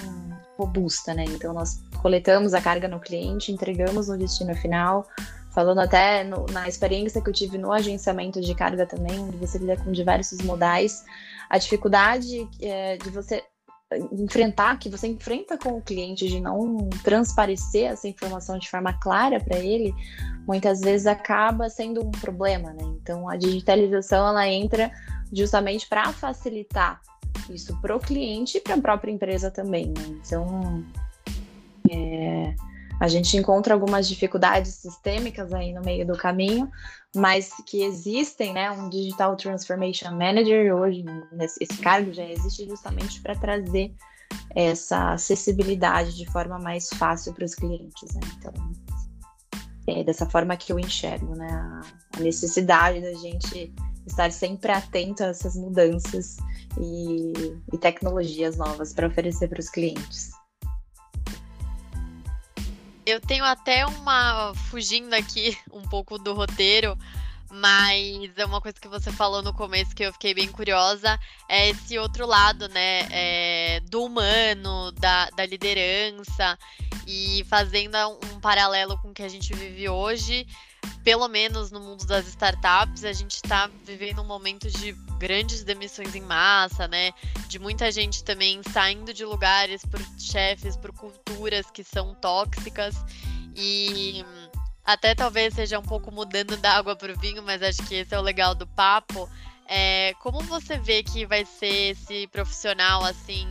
robusta, 0.57 1.13
né? 1.13 1.25
Então, 1.27 1.53
nós 1.53 1.81
coletamos 2.01 2.53
a 2.53 2.61
carga 2.61 2.87
no 2.87 2.99
cliente, 2.99 3.51
entregamos 3.51 4.07
no 4.07 4.17
destino 4.17 4.55
final, 4.55 5.05
falando 5.51 5.79
até 5.79 6.23
no, 6.23 6.45
na 6.51 6.67
experiência 6.67 7.21
que 7.21 7.29
eu 7.29 7.33
tive 7.33 7.57
no 7.57 7.71
agenciamento 7.71 8.39
de 8.39 8.55
carga 8.55 8.85
também, 8.85 9.19
onde 9.19 9.37
você 9.37 9.57
lida 9.57 9.75
com 9.77 9.91
diversos 9.91 10.39
modais, 10.41 11.03
a 11.49 11.57
dificuldade 11.57 12.47
é, 12.61 12.97
de 12.97 13.09
você 13.09 13.43
enfrentar, 14.11 14.77
que 14.79 14.89
você 14.89 15.07
enfrenta 15.07 15.57
com 15.57 15.77
o 15.77 15.81
cliente 15.81 16.27
de 16.27 16.39
não 16.39 16.89
transparecer 17.03 17.91
essa 17.91 18.07
informação 18.07 18.57
de 18.57 18.69
forma 18.69 18.93
clara 18.93 19.39
para 19.39 19.57
ele, 19.57 19.93
muitas 20.47 20.81
vezes 20.81 21.07
acaba 21.07 21.69
sendo 21.69 22.05
um 22.05 22.11
problema, 22.11 22.73
né? 22.73 22.83
Então 23.01 23.29
a 23.29 23.35
digitalização 23.35 24.27
ela 24.27 24.47
entra 24.47 24.91
justamente 25.31 25.87
para 25.87 26.11
facilitar 26.13 27.01
isso 27.49 27.75
para 27.81 27.95
o 27.95 27.99
cliente 27.99 28.57
e 28.57 28.61
para 28.61 28.75
a 28.75 28.81
própria 28.81 29.11
empresa 29.11 29.49
também. 29.49 29.87
Né? 29.87 30.19
Então 30.21 30.83
é, 31.89 32.55
a 33.03 33.07
gente 33.09 33.35
encontra 33.35 33.73
algumas 33.73 34.07
dificuldades 34.07 34.75
sistêmicas 34.75 35.51
aí 35.51 35.73
no 35.73 35.81
meio 35.81 36.07
do 36.07 36.17
caminho, 36.17 36.71
mas 37.13 37.51
que 37.67 37.83
existem, 37.83 38.53
né? 38.53 38.71
Um 38.71 38.87
Digital 38.87 39.35
Transformation 39.35 40.11
Manager 40.11 40.73
hoje, 40.73 41.03
esse 41.59 41.77
cargo 41.79 42.13
já 42.13 42.23
existe 42.23 42.65
justamente 42.65 43.19
para 43.19 43.35
trazer 43.35 43.93
essa 44.55 45.11
acessibilidade 45.11 46.15
de 46.15 46.25
forma 46.31 46.57
mais 46.57 46.87
fácil 46.91 47.33
para 47.33 47.43
os 47.43 47.53
clientes, 47.53 48.15
né? 48.15 48.21
Então, 48.37 48.53
é 49.85 50.01
dessa 50.05 50.25
forma 50.25 50.55
que 50.55 50.71
eu 50.71 50.79
enxergo, 50.79 51.35
né? 51.35 51.81
A 52.15 52.19
necessidade 52.21 53.01
da 53.01 53.13
gente 53.15 53.75
estar 54.07 54.31
sempre 54.31 54.71
atento 54.71 55.25
a 55.25 55.27
essas 55.27 55.57
mudanças 55.57 56.37
e, 56.79 57.33
e 57.73 57.77
tecnologias 57.77 58.55
novas 58.55 58.93
para 58.93 59.07
oferecer 59.07 59.49
para 59.49 59.59
os 59.59 59.67
clientes. 59.67 60.31
Eu 63.05 63.19
tenho 63.19 63.43
até 63.43 63.85
uma. 63.85 64.53
fugindo 64.69 65.13
aqui 65.13 65.57
um 65.71 65.81
pouco 65.83 66.17
do 66.17 66.33
roteiro, 66.33 66.97
mas 67.51 68.31
é 68.35 68.45
uma 68.45 68.59
coisa 68.59 68.79
que 68.79 68.87
você 68.87 69.11
falou 69.11 69.41
no 69.41 69.53
começo 69.53 69.95
que 69.95 70.03
eu 70.03 70.13
fiquei 70.13 70.33
bem 70.33 70.47
curiosa, 70.47 71.19
é 71.47 71.69
esse 71.69 71.97
outro 71.99 72.25
lado, 72.25 72.67
né, 72.69 73.07
é, 73.11 73.79
do 73.81 74.03
humano, 74.03 74.91
da, 74.93 75.29
da 75.31 75.45
liderança, 75.45 76.57
e 77.05 77.45
fazendo 77.49 77.95
um 78.33 78.39
paralelo 78.39 78.97
com 78.97 79.09
o 79.09 79.13
que 79.13 79.23
a 79.23 79.29
gente 79.29 79.53
vive 79.53 79.87
hoje, 79.87 80.47
pelo 81.03 81.27
menos 81.27 81.69
no 81.69 81.79
mundo 81.79 82.05
das 82.05 82.27
startups, 82.27 83.03
a 83.03 83.13
gente 83.13 83.35
está 83.35 83.69
vivendo 83.85 84.21
um 84.21 84.25
momento 84.25 84.69
de 84.69 84.93
grandes 85.23 85.63
demissões 85.63 86.13
em 86.15 86.21
massa, 86.21 86.85
né? 86.85 87.13
De 87.47 87.57
muita 87.57 87.89
gente 87.89 88.25
também 88.25 88.61
saindo 88.73 89.13
de 89.13 89.23
lugares 89.23 89.85
por 89.85 90.01
chefes, 90.19 90.75
por 90.75 90.91
culturas 90.91 91.71
que 91.71 91.81
são 91.81 92.13
tóxicas. 92.15 92.93
E 93.55 94.25
até 94.83 95.15
talvez 95.15 95.53
seja 95.53 95.79
um 95.79 95.81
pouco 95.81 96.11
mudando 96.11 96.57
da 96.57 96.73
água 96.73 96.93
para 96.93 97.13
o 97.13 97.17
vinho, 97.17 97.41
mas 97.41 97.63
acho 97.63 97.81
que 97.83 97.95
esse 97.95 98.13
é 98.13 98.19
o 98.19 98.21
legal 98.21 98.53
do 98.53 98.67
papo. 98.67 99.29
É, 99.65 100.13
como 100.19 100.41
você 100.41 100.77
vê 100.77 101.01
que 101.01 101.25
vai 101.25 101.45
ser 101.45 101.91
esse 101.91 102.27
profissional 102.27 103.05
assim? 103.05 103.47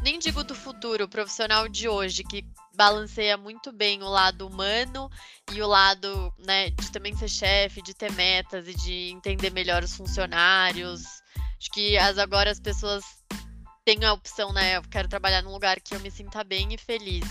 Nem 0.00 0.18
digo 0.18 0.44
do 0.44 0.54
futuro, 0.54 1.04
o 1.04 1.08
profissional 1.08 1.68
de 1.68 1.88
hoje, 1.88 2.22
que 2.22 2.46
balanceia 2.74 3.36
muito 3.36 3.72
bem 3.72 4.02
o 4.02 4.08
lado 4.08 4.46
humano 4.46 5.10
e 5.52 5.60
o 5.60 5.66
lado, 5.66 6.32
né, 6.38 6.70
de 6.70 6.92
também 6.92 7.16
ser 7.16 7.28
chefe, 7.28 7.82
de 7.82 7.92
ter 7.92 8.12
metas 8.12 8.68
e 8.68 8.74
de 8.74 9.10
entender 9.10 9.50
melhor 9.50 9.82
os 9.82 9.96
funcionários. 9.96 11.02
Acho 11.58 11.70
que 11.72 11.98
as, 11.98 12.16
agora 12.18 12.50
as 12.50 12.60
pessoas 12.60 13.04
têm 13.84 14.04
a 14.04 14.12
opção, 14.12 14.52
né, 14.52 14.76
eu 14.76 14.82
quero 14.82 15.08
trabalhar 15.08 15.42
num 15.42 15.50
lugar 15.50 15.80
que 15.80 15.94
eu 15.94 16.00
me 16.00 16.10
sinta 16.10 16.44
bem 16.44 16.72
e 16.72 16.78
feliz. 16.78 17.24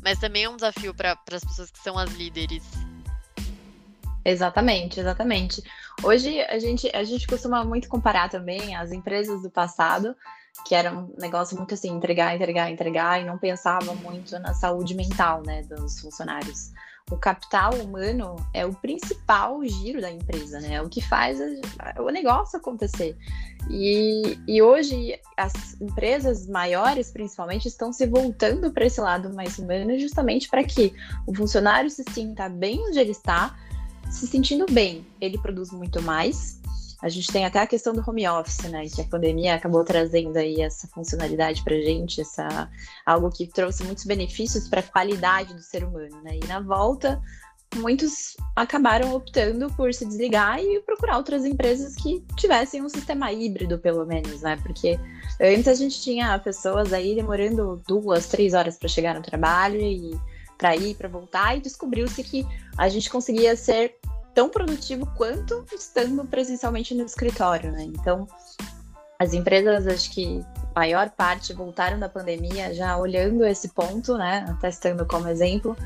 Mas 0.00 0.18
também 0.18 0.44
é 0.44 0.48
um 0.48 0.56
desafio 0.56 0.94
para 0.94 1.18
as 1.32 1.44
pessoas 1.44 1.70
que 1.70 1.78
são 1.80 1.98
as 1.98 2.10
líderes. 2.12 2.62
Exatamente, 4.24 5.00
exatamente. 5.00 5.62
Hoje 6.02 6.40
a 6.42 6.58
gente, 6.60 6.88
a 6.94 7.02
gente 7.02 7.26
costuma 7.26 7.64
muito 7.64 7.88
comparar 7.88 8.28
também 8.28 8.76
as 8.76 8.92
empresas 8.92 9.42
do 9.42 9.50
passado 9.50 10.14
que 10.66 10.74
era 10.74 10.92
um 10.92 11.12
negócio 11.18 11.56
muito 11.56 11.74
assim, 11.74 11.90
entregar, 11.90 12.34
entregar, 12.34 12.70
entregar, 12.70 13.20
e 13.20 13.24
não 13.24 13.38
pensava 13.38 13.94
muito 13.94 14.38
na 14.38 14.54
saúde 14.54 14.94
mental, 14.94 15.42
né, 15.44 15.62
dos 15.62 16.00
funcionários. 16.00 16.70
O 17.10 17.16
capital 17.16 17.74
humano 17.74 18.36
é 18.54 18.64
o 18.64 18.72
principal 18.72 19.62
giro 19.64 20.00
da 20.00 20.10
empresa, 20.10 20.60
né? 20.60 20.74
É 20.74 20.82
o 20.82 20.88
que 20.88 21.00
faz 21.02 21.38
o 21.98 22.08
negócio 22.10 22.58
acontecer. 22.58 23.18
E, 23.68 24.38
e 24.46 24.62
hoje 24.62 25.20
as 25.36 25.52
empresas 25.80 26.46
maiores, 26.46 27.10
principalmente, 27.10 27.68
estão 27.68 27.92
se 27.92 28.06
voltando 28.06 28.72
para 28.72 28.86
esse 28.86 29.00
lado 29.00 29.34
mais 29.34 29.58
humano, 29.58 29.98
justamente 29.98 30.48
para 30.48 30.64
que 30.64 30.94
o 31.26 31.34
funcionário 31.34 31.90
se 31.90 32.04
sinta 32.12 32.48
bem 32.48 32.80
onde 32.86 32.98
ele 32.98 33.10
está, 33.10 33.58
se 34.10 34.26
sentindo 34.26 34.64
bem, 34.70 35.06
ele 35.20 35.38
produz 35.38 35.70
muito 35.70 36.00
mais, 36.00 36.61
a 37.02 37.08
gente 37.08 37.32
tem 37.32 37.44
até 37.44 37.58
a 37.58 37.66
questão 37.66 37.92
do 37.92 38.02
home 38.08 38.26
office, 38.28 38.62
né? 38.70 38.86
Que 38.88 39.00
a 39.00 39.04
pandemia 39.04 39.56
acabou 39.56 39.84
trazendo 39.84 40.36
aí 40.36 40.60
essa 40.60 40.86
funcionalidade 40.86 41.62
para 41.64 41.74
gente, 41.74 42.20
essa 42.20 42.70
algo 43.04 43.28
que 43.28 43.46
trouxe 43.46 43.82
muitos 43.82 44.04
benefícios 44.04 44.68
para 44.68 44.80
a 44.80 44.84
qualidade 44.84 45.52
do 45.52 45.60
ser 45.60 45.82
humano, 45.82 46.22
né? 46.22 46.38
E 46.40 46.46
na 46.46 46.60
volta, 46.60 47.20
muitos 47.74 48.36
acabaram 48.54 49.14
optando 49.14 49.72
por 49.74 49.92
se 49.92 50.06
desligar 50.06 50.60
e 50.60 50.80
procurar 50.80 51.16
outras 51.16 51.44
empresas 51.44 51.96
que 51.96 52.24
tivessem 52.36 52.80
um 52.82 52.88
sistema 52.88 53.32
híbrido, 53.32 53.78
pelo 53.78 54.06
menos, 54.06 54.42
né? 54.42 54.56
Porque 54.62 54.96
antes 55.40 55.66
a 55.66 55.74
gente 55.74 56.00
tinha 56.00 56.38
pessoas 56.38 56.92
aí 56.92 57.16
demorando 57.16 57.82
duas, 57.86 58.28
três 58.28 58.54
horas 58.54 58.78
para 58.78 58.88
chegar 58.88 59.14
no 59.14 59.22
trabalho 59.22 59.80
e 59.80 60.16
para 60.56 60.76
ir, 60.76 60.94
para 60.94 61.08
voltar, 61.08 61.56
e 61.56 61.60
descobriu-se 61.60 62.22
que 62.22 62.46
a 62.78 62.88
gente 62.88 63.10
conseguia 63.10 63.56
ser 63.56 63.96
tão 64.34 64.48
produtivo 64.48 65.06
quanto 65.16 65.64
estando 65.72 66.24
presencialmente 66.24 66.94
no 66.94 67.04
escritório, 67.04 67.70
né? 67.72 67.84
Então, 67.84 68.26
as 69.18 69.32
empresas, 69.32 69.86
acho 69.86 70.10
que 70.10 70.44
a 70.74 70.80
maior 70.80 71.10
parte 71.10 71.52
voltaram 71.52 71.98
da 71.98 72.08
pandemia 72.08 72.74
já 72.74 72.96
olhando 72.96 73.44
esse 73.44 73.68
ponto, 73.68 74.16
né? 74.16 74.56
Testando 74.60 75.06
como 75.06 75.28
exemplo, 75.28 75.76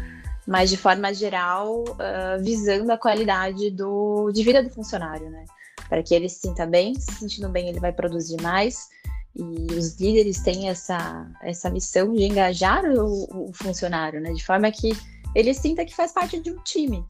mas 0.46 0.70
de 0.70 0.76
forma 0.76 1.12
geral, 1.12 1.84
uh, 1.84 2.42
visando 2.42 2.90
a 2.92 2.96
qualidade 2.96 3.70
do, 3.70 4.30
de 4.32 4.42
vida 4.42 4.62
do 4.62 4.70
funcionário, 4.70 5.28
né? 5.28 5.44
Para 5.88 6.02
que 6.02 6.14
ele 6.14 6.28
se 6.28 6.40
sinta 6.40 6.64
bem, 6.64 6.94
se 6.94 7.12
sentindo 7.12 7.48
bem, 7.48 7.68
ele 7.68 7.80
vai 7.80 7.92
produzir 7.92 8.40
mais. 8.40 8.88
E 9.34 9.74
os 9.74 10.00
líderes 10.00 10.40
têm 10.40 10.70
essa, 10.70 11.30
essa 11.42 11.68
missão 11.68 12.14
de 12.14 12.24
engajar 12.24 12.84
o, 12.86 13.48
o 13.48 13.52
funcionário, 13.52 14.20
né? 14.20 14.32
De 14.32 14.44
forma 14.44 14.70
que 14.70 14.96
ele 15.34 15.52
sinta 15.52 15.84
que 15.84 15.94
faz 15.94 16.12
parte 16.12 16.40
de 16.40 16.50
um 16.50 16.62
time. 16.62 17.04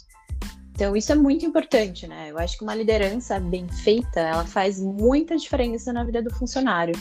Então, 0.77 0.95
isso 0.95 1.11
é 1.11 1.15
muito 1.15 1.47
importante, 1.47 2.07
né? 2.07 2.31
Eu 2.31 2.39
acho 2.39 2.59
que 2.59 2.63
uma 2.63 2.75
liderança 2.75 3.41
bem 3.41 3.67
feita, 3.67 4.21
ela 4.21 4.45
faz 4.45 4.79
muita 4.79 5.35
diferença 5.35 5.91
na 5.91 6.05
vida 6.05 6.21
do 6.21 6.31
funcionário. 6.35 6.95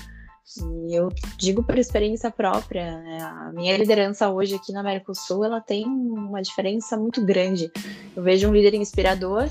E 0.87 0.95
eu 0.95 1.09
digo 1.37 1.61
por 1.61 1.77
experiência 1.77 2.31
própria, 2.31 3.01
né? 3.01 3.17
a 3.21 3.51
minha 3.51 3.75
liderança 3.75 4.29
hoje 4.29 4.55
aqui 4.55 4.71
na 4.71 4.79
América 4.79 5.11
do 5.11 5.17
Sul, 5.17 5.43
ela 5.43 5.59
tem 5.59 5.85
uma 5.85 6.41
diferença 6.41 6.95
muito 6.95 7.25
grande. 7.25 7.69
Eu 8.15 8.23
vejo 8.23 8.47
um 8.47 8.53
líder 8.53 8.75
inspirador 8.75 9.49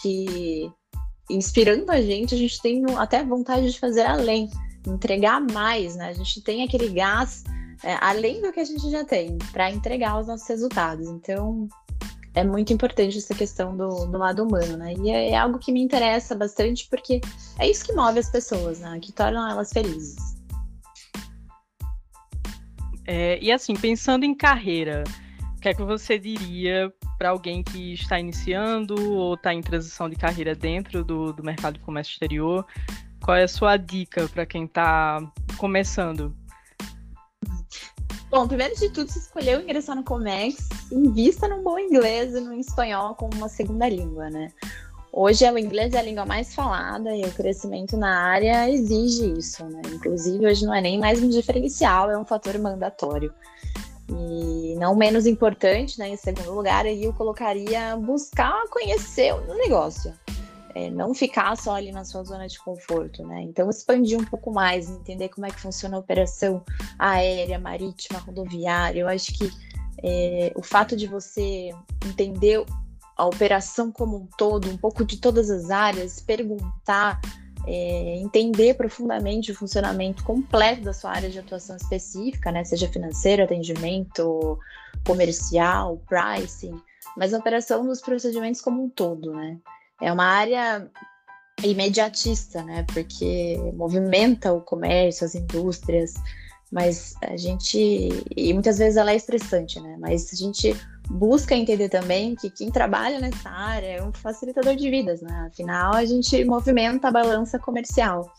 que, 0.00 0.70
inspirando 1.28 1.90
a 1.90 2.00
gente, 2.00 2.36
a 2.36 2.38
gente 2.38 2.62
tem 2.62 2.84
até 2.96 3.24
vontade 3.24 3.68
de 3.72 3.80
fazer 3.80 4.02
além, 4.02 4.48
entregar 4.86 5.40
mais, 5.40 5.96
né? 5.96 6.10
A 6.10 6.12
gente 6.12 6.40
tem 6.40 6.62
aquele 6.62 6.88
gás 6.90 7.42
é, 7.82 7.98
além 8.00 8.40
do 8.40 8.52
que 8.52 8.60
a 8.60 8.64
gente 8.64 8.88
já 8.88 9.04
tem 9.04 9.36
para 9.50 9.72
entregar 9.72 10.20
os 10.20 10.28
nossos 10.28 10.46
resultados. 10.48 11.08
Então, 11.08 11.66
é 12.36 12.44
muito 12.44 12.70
importante 12.70 13.16
essa 13.16 13.34
questão 13.34 13.74
do, 13.74 14.06
do 14.06 14.18
lado 14.18 14.44
humano, 14.44 14.76
né? 14.76 14.92
E 14.92 15.10
é, 15.10 15.30
é, 15.30 15.36
algo 15.36 15.58
que 15.58 15.72
me 15.72 15.80
interessa 15.80 16.34
bastante 16.34 16.86
porque 16.88 17.20
é 17.58 17.68
isso 17.68 17.84
que 17.84 17.94
move 17.94 18.18
as 18.18 18.30
pessoas, 18.30 18.78
né? 18.78 19.00
Que 19.00 19.10
tornam 19.10 19.50
elas 19.50 19.72
felizes. 19.72 20.36
É, 23.06 23.38
e 23.40 23.50
assim, 23.50 23.74
pensando 23.74 24.24
em 24.24 24.34
carreira, 24.34 25.02
o 25.56 25.60
que 25.60 25.70
é 25.70 25.74
que 25.74 25.82
você 25.82 26.18
diria 26.18 26.92
para 27.16 27.30
alguém 27.30 27.62
que 27.62 27.94
está 27.94 28.20
iniciando 28.20 28.94
ou 29.14 29.34
está 29.34 29.54
em 29.54 29.62
transição 29.62 30.10
de 30.10 30.16
carreira 30.16 30.54
dentro 30.54 31.02
do, 31.02 31.32
do 31.32 31.42
mercado 31.42 31.74
de 31.74 31.80
comércio 31.80 32.12
exterior? 32.12 32.66
Qual 33.24 33.34
é 33.34 33.44
a 33.44 33.48
sua 33.48 33.78
dica 33.78 34.28
para 34.28 34.44
quem 34.44 34.66
está 34.66 35.20
começando? 35.56 36.36
Bom, 38.28 38.48
primeiro 38.48 38.74
de 38.74 38.90
tudo, 38.90 39.10
se 39.10 39.20
escolheu 39.20 39.60
ingressar 39.60 39.94
no 39.94 40.02
Comex, 40.02 40.68
invista 40.90 41.46
num 41.46 41.62
bom 41.62 41.78
inglês 41.78 42.34
e 42.34 42.40
no 42.40 42.54
espanhol 42.54 43.14
como 43.14 43.32
uma 43.36 43.48
segunda 43.48 43.88
língua, 43.88 44.28
né? 44.28 44.52
Hoje 45.12 45.48
o 45.48 45.58
inglês 45.58 45.94
é 45.94 45.98
a 45.98 46.02
língua 46.02 46.26
mais 46.26 46.52
falada 46.52 47.14
e 47.14 47.22
o 47.24 47.32
crescimento 47.32 47.96
na 47.96 48.18
área 48.18 48.68
exige 48.68 49.32
isso, 49.38 49.64
né? 49.64 49.80
Inclusive, 49.94 50.44
hoje 50.44 50.66
não 50.66 50.74
é 50.74 50.80
nem 50.80 50.98
mais 50.98 51.22
um 51.22 51.28
diferencial, 51.28 52.10
é 52.10 52.18
um 52.18 52.24
fator 52.24 52.58
mandatório. 52.58 53.32
E 54.10 54.74
não 54.76 54.94
menos 54.96 55.24
importante, 55.26 55.98
né, 55.98 56.08
em 56.08 56.16
segundo 56.16 56.52
lugar, 56.52 56.84
eu 56.84 57.12
colocaria 57.12 57.96
buscar 57.96 58.66
conhecer 58.68 59.32
o 59.34 59.54
negócio 59.54 60.12
é, 60.76 60.90
não 60.90 61.14
ficar 61.14 61.56
só 61.56 61.74
ali 61.74 61.90
na 61.90 62.04
sua 62.04 62.22
zona 62.22 62.46
de 62.46 62.58
conforto, 62.58 63.26
né? 63.26 63.40
Então 63.40 63.70
expandir 63.70 64.20
um 64.20 64.24
pouco 64.26 64.52
mais, 64.52 64.90
entender 64.90 65.30
como 65.30 65.46
é 65.46 65.50
que 65.50 65.58
funciona 65.58 65.96
a 65.96 66.00
operação 66.00 66.62
aérea, 66.98 67.58
marítima, 67.58 68.18
rodoviária. 68.18 69.00
Eu 69.00 69.08
acho 69.08 69.32
que 69.32 69.50
é, 70.04 70.52
o 70.54 70.62
fato 70.62 70.94
de 70.94 71.06
você 71.06 71.70
entender 72.04 72.62
a 73.16 73.24
operação 73.24 73.90
como 73.90 74.18
um 74.18 74.28
todo, 74.36 74.68
um 74.68 74.76
pouco 74.76 75.02
de 75.02 75.16
todas 75.16 75.48
as 75.48 75.70
áreas, 75.70 76.20
perguntar, 76.20 77.22
é, 77.66 78.18
entender 78.18 78.74
profundamente 78.74 79.52
o 79.52 79.54
funcionamento 79.54 80.22
completo 80.24 80.82
da 80.82 80.92
sua 80.92 81.10
área 81.10 81.30
de 81.30 81.38
atuação 81.38 81.74
específica, 81.76 82.52
né? 82.52 82.64
Seja 82.64 82.86
financeiro, 82.86 83.42
atendimento, 83.42 84.58
comercial, 85.06 85.98
pricing, 86.06 86.78
mas 87.16 87.32
a 87.32 87.38
operação 87.38 87.86
dos 87.86 88.02
procedimentos 88.02 88.60
como 88.60 88.84
um 88.84 88.90
todo, 88.90 89.32
né? 89.32 89.58
É 90.00 90.12
uma 90.12 90.24
área 90.24 90.90
imediatista, 91.62 92.62
né? 92.62 92.84
Porque 92.92 93.56
movimenta 93.74 94.52
o 94.52 94.60
comércio, 94.60 95.24
as 95.24 95.34
indústrias, 95.34 96.14
mas 96.70 97.14
a 97.22 97.36
gente 97.36 98.08
e 98.36 98.52
muitas 98.52 98.78
vezes 98.78 98.96
ela 98.96 99.12
é 99.12 99.16
estressante, 99.16 99.80
né? 99.80 99.96
Mas 99.98 100.32
a 100.32 100.36
gente 100.36 100.76
busca 101.08 101.54
entender 101.54 101.88
também 101.88 102.34
que 102.34 102.50
quem 102.50 102.70
trabalha 102.70 103.20
nessa 103.20 103.48
área 103.48 103.86
é 103.86 104.02
um 104.02 104.12
facilitador 104.12 104.74
de 104.76 104.90
vidas, 104.90 105.22
né? 105.22 105.48
Afinal, 105.50 105.94
a 105.94 106.04
gente 106.04 106.44
movimenta 106.44 107.08
a 107.08 107.12
balança 107.12 107.58
comercial. 107.58 108.30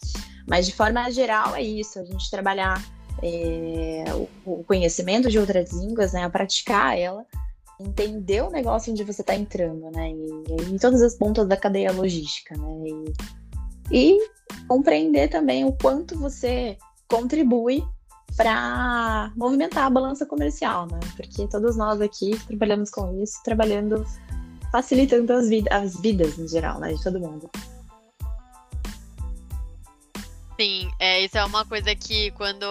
Mas 0.48 0.66
de 0.66 0.74
forma 0.74 1.10
geral 1.12 1.56
é 1.56 1.62
isso, 1.62 2.00
a 2.00 2.06
gente 2.06 2.30
trabalhar 2.30 2.82
é, 3.24 4.06
o, 4.14 4.60
o 4.60 4.64
conhecimento 4.64 5.30
de 5.30 5.40
outras 5.40 5.72
línguas, 5.74 6.14
né? 6.14 6.24
A 6.24 6.30
praticar 6.30 6.98
ela 6.98 7.26
entender 7.79 8.41
o 8.41 8.50
negócio 8.50 8.91
onde 8.91 9.03
você 9.03 9.22
está 9.22 9.36
entrando, 9.36 9.91
né? 9.91 10.12
E, 10.12 10.72
em 10.72 10.77
todas 10.77 11.01
as 11.01 11.15
pontas 11.15 11.48
da 11.48 11.55
cadeia 11.55 11.91
logística, 11.91 12.55
né? 12.57 12.84
E, 13.91 14.15
e, 14.15 14.29
compreender 14.67 15.29
também 15.29 15.65
o 15.65 15.72
quanto 15.74 16.17
você 16.17 16.77
contribui 17.07 17.84
para 18.36 19.31
movimentar 19.36 19.86
a 19.86 19.89
balança 19.89 20.25
comercial, 20.25 20.88
né? 20.88 21.00
Porque 21.15 21.48
todos 21.48 21.77
nós 21.77 22.01
aqui 22.01 22.38
trabalhamos 22.48 22.89
com 22.89 23.22
isso, 23.22 23.41
trabalhando, 23.43 24.05
facilitando 24.72 25.31
as, 25.34 25.48
vid 25.48 25.67
as 25.72 25.96
vidas 26.00 26.38
em 26.38 26.48
geral, 26.48 26.79
né? 26.79 26.93
De 26.93 27.03
todo 27.03 27.19
mundo. 27.19 27.50
Sim, 30.60 30.89
é, 31.00 31.24
isso 31.24 31.38
é 31.38 31.46
uma 31.46 31.63
coisa 31.65 31.93
que 31.96 32.31
quando 32.31 32.65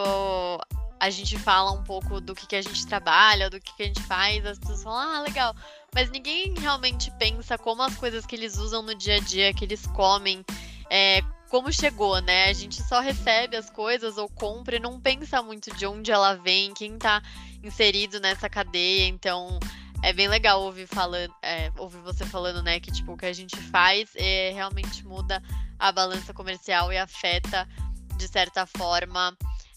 a 0.99 1.11
gente 1.11 1.39
fala 1.39 1.73
um 1.73 1.83
pouco 1.83 2.21
do 2.21 2.35
que, 2.35 2.47
que 2.47 2.57
a 2.57 2.63
gente 2.63 2.87
trabalha, 2.87 3.51
do 3.51 3.61
que, 3.61 3.75
que 3.75 3.83
a 3.83 3.87
gente 3.87 4.03
faz, 4.03 4.45
as 4.47 4.59
pessoas 4.59 4.83
falam, 4.83 5.17
ah, 5.17 5.21
legal. 5.21 5.55
Mas 5.95 6.11
ninguém 6.11 6.55
realmente 6.59 7.11
pensa 7.19 7.59
como 7.59 7.83
as 7.83 7.95
coisas 7.97 8.25
que 8.25 8.35
eles 8.35 8.57
usam 8.57 8.83
no 8.83 8.95
dia 8.95 9.17
a 9.17 9.21
dia, 9.21 9.53
que 9.53 9.65
eles 9.65 9.87
comem, 9.89 10.45
é, 10.91 11.23
como 11.51 11.73
chegou, 11.73 12.21
né? 12.21 12.49
A 12.49 12.53
gente 12.53 12.83
só 12.83 13.01
recebe 13.01 13.57
as 13.57 13.71
coisas 13.71 14.17
ou 14.17 14.29
compra 14.29 14.77
e 14.77 14.81
não 14.81 15.01
pensa 15.01 15.43
muito 15.43 15.75
de 15.77 15.87
onde 15.87 16.11
ela 16.11 16.35
vem, 16.35 16.73
quem 16.73 16.99
tá 16.99 17.23
inserido 17.63 18.19
nessa 18.19 18.49
cadeia. 18.49 19.07
Então, 19.07 19.59
é 20.03 20.13
bem 20.13 20.29
legal 20.29 20.63
ouvir 20.63 20.87
falando, 20.87 21.35
é, 21.43 21.71
ouvir 21.79 21.99
você 21.99 22.25
falando, 22.25 22.63
né, 22.63 22.81
que 22.81 22.91
tipo 22.91 23.13
o 23.13 23.17
que 23.17 23.27
a 23.27 23.33
gente 23.33 23.57
faz 23.57 24.11
é, 24.15 24.53
realmente 24.53 25.05
muda 25.07 25.43
a 25.79 25.93
balança 25.93 26.33
comercial 26.33 26.93
e 26.93 26.99
afeta 26.99 27.69
de 28.17 28.29
certa 28.29 28.67
forma 28.67 29.37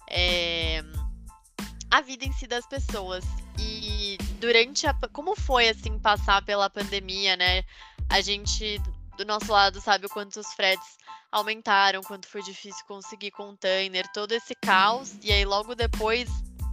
é, 0.09 0.83
a 1.91 2.01
vida 2.01 2.25
em 2.25 2.31
si 2.33 2.47
das 2.47 2.65
pessoas. 2.65 3.23
E 3.57 4.17
durante 4.39 4.87
a. 4.87 4.93
Como 5.11 5.35
foi, 5.35 5.69
assim, 5.69 5.97
passar 5.99 6.43
pela 6.43 6.69
pandemia, 6.69 7.35
né? 7.35 7.63
A 8.09 8.21
gente, 8.21 8.79
do 9.17 9.25
nosso 9.25 9.51
lado, 9.51 9.81
sabe 9.81 10.05
o 10.05 10.09
quanto 10.09 10.39
os 10.39 10.53
fretes 10.53 10.97
aumentaram, 11.31 12.01
quanto 12.01 12.27
foi 12.27 12.41
difícil 12.41 12.83
conseguir 12.87 13.31
container, 13.31 14.07
todo 14.13 14.31
esse 14.31 14.55
caos. 14.55 15.13
E 15.21 15.31
aí, 15.31 15.45
logo 15.45 15.75
depois, 15.75 16.29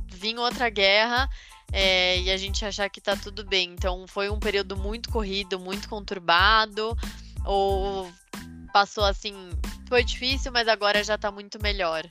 vinha 0.08 0.40
outra 0.40 0.68
guerra. 0.68 1.28
É, 1.72 2.20
e 2.20 2.30
a 2.30 2.36
gente 2.36 2.64
achar 2.64 2.88
que 2.88 3.00
tá 3.00 3.16
tudo 3.16 3.44
bem. 3.44 3.70
Então, 3.70 4.06
foi 4.06 4.30
um 4.30 4.38
período 4.38 4.76
muito 4.76 5.10
corrido, 5.10 5.58
muito 5.58 5.88
conturbado. 5.88 6.96
Ou 7.44 8.10
passou 8.72 9.04
assim. 9.04 9.34
Foi 9.88 10.04
difícil, 10.04 10.52
mas 10.52 10.68
agora 10.68 11.02
já 11.02 11.16
tá 11.16 11.30
muito 11.30 11.60
melhor. 11.62 12.04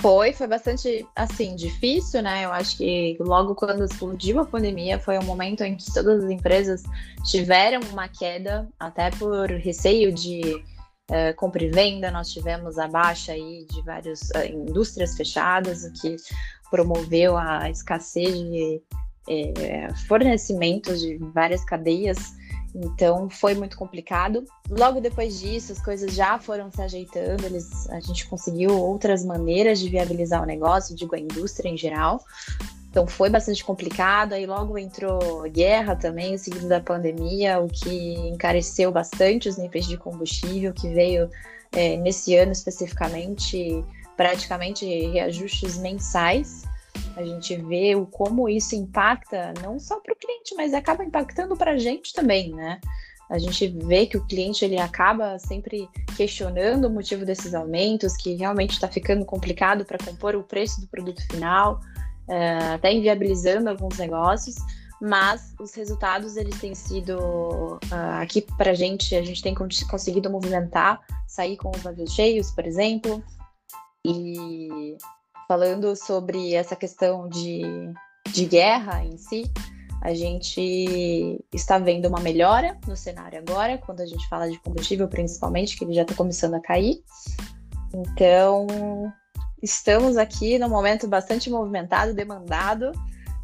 Foi, 0.00 0.32
foi 0.32 0.46
bastante, 0.46 1.06
assim, 1.14 1.54
difícil, 1.54 2.22
né? 2.22 2.46
Eu 2.46 2.52
acho 2.52 2.78
que 2.78 3.18
logo 3.20 3.54
quando 3.54 3.84
explodiu 3.84 4.40
a 4.40 4.46
pandemia 4.46 4.98
foi 4.98 5.18
um 5.18 5.22
momento 5.22 5.62
em 5.62 5.76
que 5.76 5.92
todas 5.92 6.24
as 6.24 6.30
empresas 6.30 6.82
tiveram 7.24 7.80
uma 7.90 8.08
queda, 8.08 8.66
até 8.78 9.10
por 9.10 9.50
receio 9.50 10.10
de 10.10 10.64
uh, 11.10 11.36
compra 11.36 11.62
e 11.62 11.68
venda. 11.68 12.10
Nós 12.10 12.32
tivemos 12.32 12.78
a 12.78 12.88
baixa 12.88 13.32
aí 13.32 13.66
de 13.70 13.82
várias 13.82 14.20
uh, 14.30 14.46
indústrias 14.50 15.14
fechadas, 15.16 15.84
o 15.84 15.92
que 15.92 16.16
promoveu 16.70 17.36
a 17.36 17.68
escassez 17.68 18.32
de 18.32 18.82
uh, 19.28 20.06
fornecimentos 20.08 20.98
de 20.98 21.18
várias 21.34 21.62
cadeias 21.62 22.39
então 22.74 23.28
foi 23.28 23.54
muito 23.54 23.76
complicado. 23.76 24.44
Logo 24.68 25.00
depois 25.00 25.40
disso, 25.40 25.72
as 25.72 25.82
coisas 25.82 26.14
já 26.14 26.38
foram 26.38 26.70
se 26.70 26.80
ajeitando, 26.80 27.44
eles, 27.44 27.88
a 27.90 28.00
gente 28.00 28.28
conseguiu 28.28 28.70
outras 28.78 29.24
maneiras 29.24 29.80
de 29.80 29.88
viabilizar 29.88 30.42
o 30.42 30.46
negócio, 30.46 30.94
digo, 30.94 31.14
a 31.14 31.18
indústria 31.18 31.68
em 31.68 31.76
geral. 31.76 32.22
Então 32.90 33.06
foi 33.06 33.30
bastante 33.30 33.64
complicado. 33.64 34.32
Aí 34.32 34.46
logo 34.46 34.76
entrou 34.78 35.42
guerra 35.50 35.94
também, 35.94 36.36
seguido 36.38 36.68
da 36.68 36.80
pandemia, 36.80 37.60
o 37.60 37.68
que 37.68 38.14
encareceu 38.28 38.90
bastante 38.90 39.48
os 39.48 39.56
níveis 39.56 39.86
de 39.86 39.96
combustível, 39.96 40.72
que 40.72 40.88
veio 40.88 41.30
é, 41.72 41.96
nesse 41.96 42.36
ano 42.36 42.52
especificamente 42.52 43.84
praticamente 44.16 44.84
reajustes 44.84 45.78
mensais 45.78 46.64
a 47.16 47.24
gente 47.24 47.56
vê 47.56 47.94
o 47.94 48.06
como 48.06 48.48
isso 48.48 48.74
impacta 48.74 49.52
não 49.62 49.78
só 49.78 50.00
para 50.00 50.12
o 50.12 50.16
cliente, 50.16 50.54
mas 50.54 50.74
acaba 50.74 51.04
impactando 51.04 51.56
para 51.56 51.72
a 51.72 51.78
gente 51.78 52.12
também, 52.12 52.52
né? 52.54 52.80
A 53.28 53.38
gente 53.38 53.68
vê 53.68 54.06
que 54.06 54.16
o 54.16 54.26
cliente 54.26 54.64
ele 54.64 54.78
acaba 54.78 55.38
sempre 55.38 55.88
questionando 56.16 56.86
o 56.86 56.90
motivo 56.90 57.24
desses 57.24 57.54
aumentos, 57.54 58.16
que 58.16 58.34
realmente 58.34 58.72
está 58.72 58.88
ficando 58.88 59.24
complicado 59.24 59.84
para 59.84 59.98
compor 60.04 60.34
o 60.34 60.42
preço 60.42 60.80
do 60.80 60.88
produto 60.88 61.22
final, 61.30 61.80
é, 62.28 62.56
até 62.74 62.92
inviabilizando 62.92 63.70
alguns 63.70 63.98
negócios 63.98 64.56
mas 65.00 65.54
os 65.58 65.74
resultados 65.74 66.36
eles 66.36 66.60
têm 66.60 66.74
sido 66.74 67.16
uh, 67.18 68.20
aqui 68.20 68.42
para 68.42 68.72
a 68.72 68.74
gente 68.74 69.16
a 69.16 69.22
gente 69.22 69.42
tem 69.42 69.54
conseguido 69.54 70.28
movimentar 70.28 71.00
sair 71.26 71.56
com 71.56 71.70
os 71.70 71.82
navios 71.82 72.12
cheios 72.12 72.50
por 72.50 72.66
exemplo 72.66 73.24
e 74.04 74.96
falando 75.50 75.96
sobre 75.96 76.54
essa 76.54 76.76
questão 76.76 77.28
de, 77.28 77.62
de 78.28 78.44
guerra 78.44 79.04
em 79.04 79.16
si, 79.16 79.50
a 80.00 80.14
gente 80.14 81.44
está 81.52 81.76
vendo 81.76 82.06
uma 82.06 82.20
melhora 82.20 82.78
no 82.86 82.96
cenário 82.96 83.40
agora, 83.40 83.76
quando 83.76 84.00
a 84.00 84.06
gente 84.06 84.28
fala 84.28 84.48
de 84.48 84.56
combustível, 84.60 85.08
principalmente, 85.08 85.76
que 85.76 85.82
ele 85.82 85.92
já 85.92 86.02
está 86.02 86.14
começando 86.14 86.54
a 86.54 86.60
cair. 86.60 87.02
Então, 87.92 88.68
estamos 89.60 90.16
aqui 90.16 90.56
num 90.56 90.68
momento 90.68 91.08
bastante 91.08 91.50
movimentado, 91.50 92.14
demandado 92.14 92.92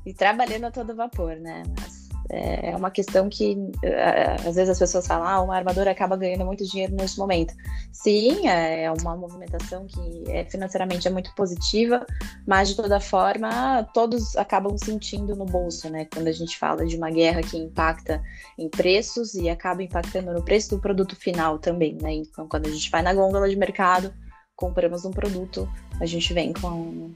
e 0.07 0.14
trabalhando 0.14 0.66
a 0.66 0.71
todo 0.71 0.95
vapor, 0.95 1.35
né? 1.35 1.64
Mas 1.77 1.95
é, 2.28 2.74
uma 2.76 2.90
questão 2.90 3.28
que 3.28 3.56
é, 3.82 4.34
às 4.34 4.54
vezes 4.56 4.70
as 4.70 4.78
pessoas 4.78 5.06
falam, 5.06 5.26
ah, 5.26 5.40
uma 5.42 5.56
armadora 5.56 5.90
acaba 5.90 6.16
ganhando 6.16 6.44
muito 6.44 6.64
dinheiro 6.64 6.94
nesse 6.94 7.18
momento. 7.18 7.54
Sim, 7.92 8.48
é, 8.48 8.84
é 8.84 8.92
uma 8.92 9.16
movimentação 9.16 9.86
que 9.86 10.24
é, 10.28 10.44
financeiramente 10.44 11.06
é 11.06 11.10
muito 11.10 11.34
positiva, 11.34 12.04
mas 12.46 12.68
de 12.68 12.76
toda 12.76 13.00
forma 13.00 13.84
todos 13.94 14.36
acabam 14.36 14.76
sentindo 14.76 15.34
no 15.36 15.44
bolso, 15.44 15.88
né? 15.88 16.06
Quando 16.12 16.28
a 16.28 16.32
gente 16.32 16.58
fala 16.58 16.84
de 16.84 16.96
uma 16.96 17.10
guerra 17.10 17.42
que 17.42 17.56
impacta 17.56 18.22
em 18.58 18.68
preços 18.68 19.34
e 19.34 19.48
acaba 19.48 19.82
impactando 19.82 20.32
no 20.32 20.42
preço 20.42 20.70
do 20.70 20.80
produto 20.80 21.14
final 21.16 21.58
também, 21.58 21.96
né? 22.00 22.12
Então, 22.12 22.48
quando 22.48 22.66
a 22.66 22.70
gente 22.70 22.90
vai 22.90 23.02
na 23.02 23.14
gôndola 23.14 23.48
de 23.48 23.56
mercado, 23.56 24.12
compramos 24.54 25.04
um 25.04 25.10
produto, 25.10 25.68
a 26.00 26.06
gente 26.06 26.32
vem 26.32 26.52
com 26.52 27.10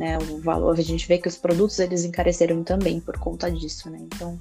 né, 0.00 0.16
o 0.16 0.40
valor, 0.40 0.78
a 0.78 0.82
gente 0.82 1.06
vê 1.06 1.18
que 1.18 1.28
os 1.28 1.36
produtos 1.36 1.78
eles 1.78 2.06
encareceram 2.06 2.64
também 2.64 3.00
por 3.00 3.18
conta 3.18 3.50
disso, 3.50 3.90
né? 3.90 3.98
Então, 4.00 4.40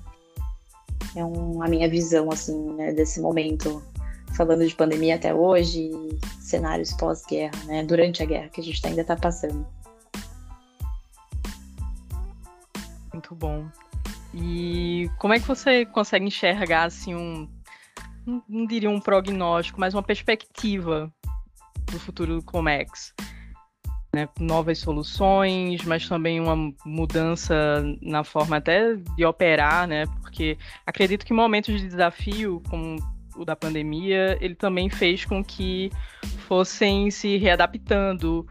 é 1.13 1.25
um, 1.25 1.61
a 1.61 1.67
minha 1.67 1.89
visão 1.89 2.31
assim, 2.31 2.57
né, 2.75 2.93
desse 2.93 3.19
momento 3.19 3.83
falando 4.37 4.65
de 4.65 4.73
pandemia 4.73 5.15
até 5.15 5.33
hoje, 5.33 5.91
cenários 6.39 6.93
pós-guerra, 6.93 7.61
né, 7.65 7.83
durante 7.83 8.23
a 8.23 8.25
guerra 8.25 8.47
que 8.47 8.61
a 8.61 8.63
gente 8.63 8.87
ainda 8.87 9.01
está 9.01 9.17
passando. 9.17 9.67
Muito 13.11 13.35
bom. 13.35 13.67
E 14.33 15.11
como 15.17 15.33
é 15.33 15.41
que 15.41 15.47
você 15.47 15.85
consegue 15.87 16.25
enxergar 16.25 16.85
assim 16.85 17.13
um, 17.13 17.49
não 18.47 18.65
diria 18.65 18.89
um 18.89 19.01
prognóstico, 19.01 19.77
mas 19.77 19.93
uma 19.93 20.03
perspectiva 20.03 21.11
do 21.91 21.99
futuro 21.99 22.37
do 22.37 22.43
Comex? 22.43 23.13
Né, 24.13 24.27
novas 24.39 24.79
soluções, 24.79 25.83
mas 25.85 26.07
também 26.07 26.39
uma 26.39 26.73
mudança 26.85 27.83
na 28.01 28.23
forma 28.23 28.57
até 28.57 28.95
de 28.95 29.25
operar, 29.25 29.87
né, 29.87 30.05
porque 30.21 30.57
acredito 30.85 31.25
que 31.25 31.33
momentos 31.33 31.79
de 31.79 31.87
desafio, 31.87 32.61
como 32.69 32.97
o 33.35 33.45
da 33.45 33.55
pandemia, 33.55 34.37
ele 34.41 34.55
também 34.55 34.89
fez 34.89 35.25
com 35.25 35.43
que 35.43 35.91
fossem 36.47 37.09
se 37.09 37.37
readaptando 37.37 38.45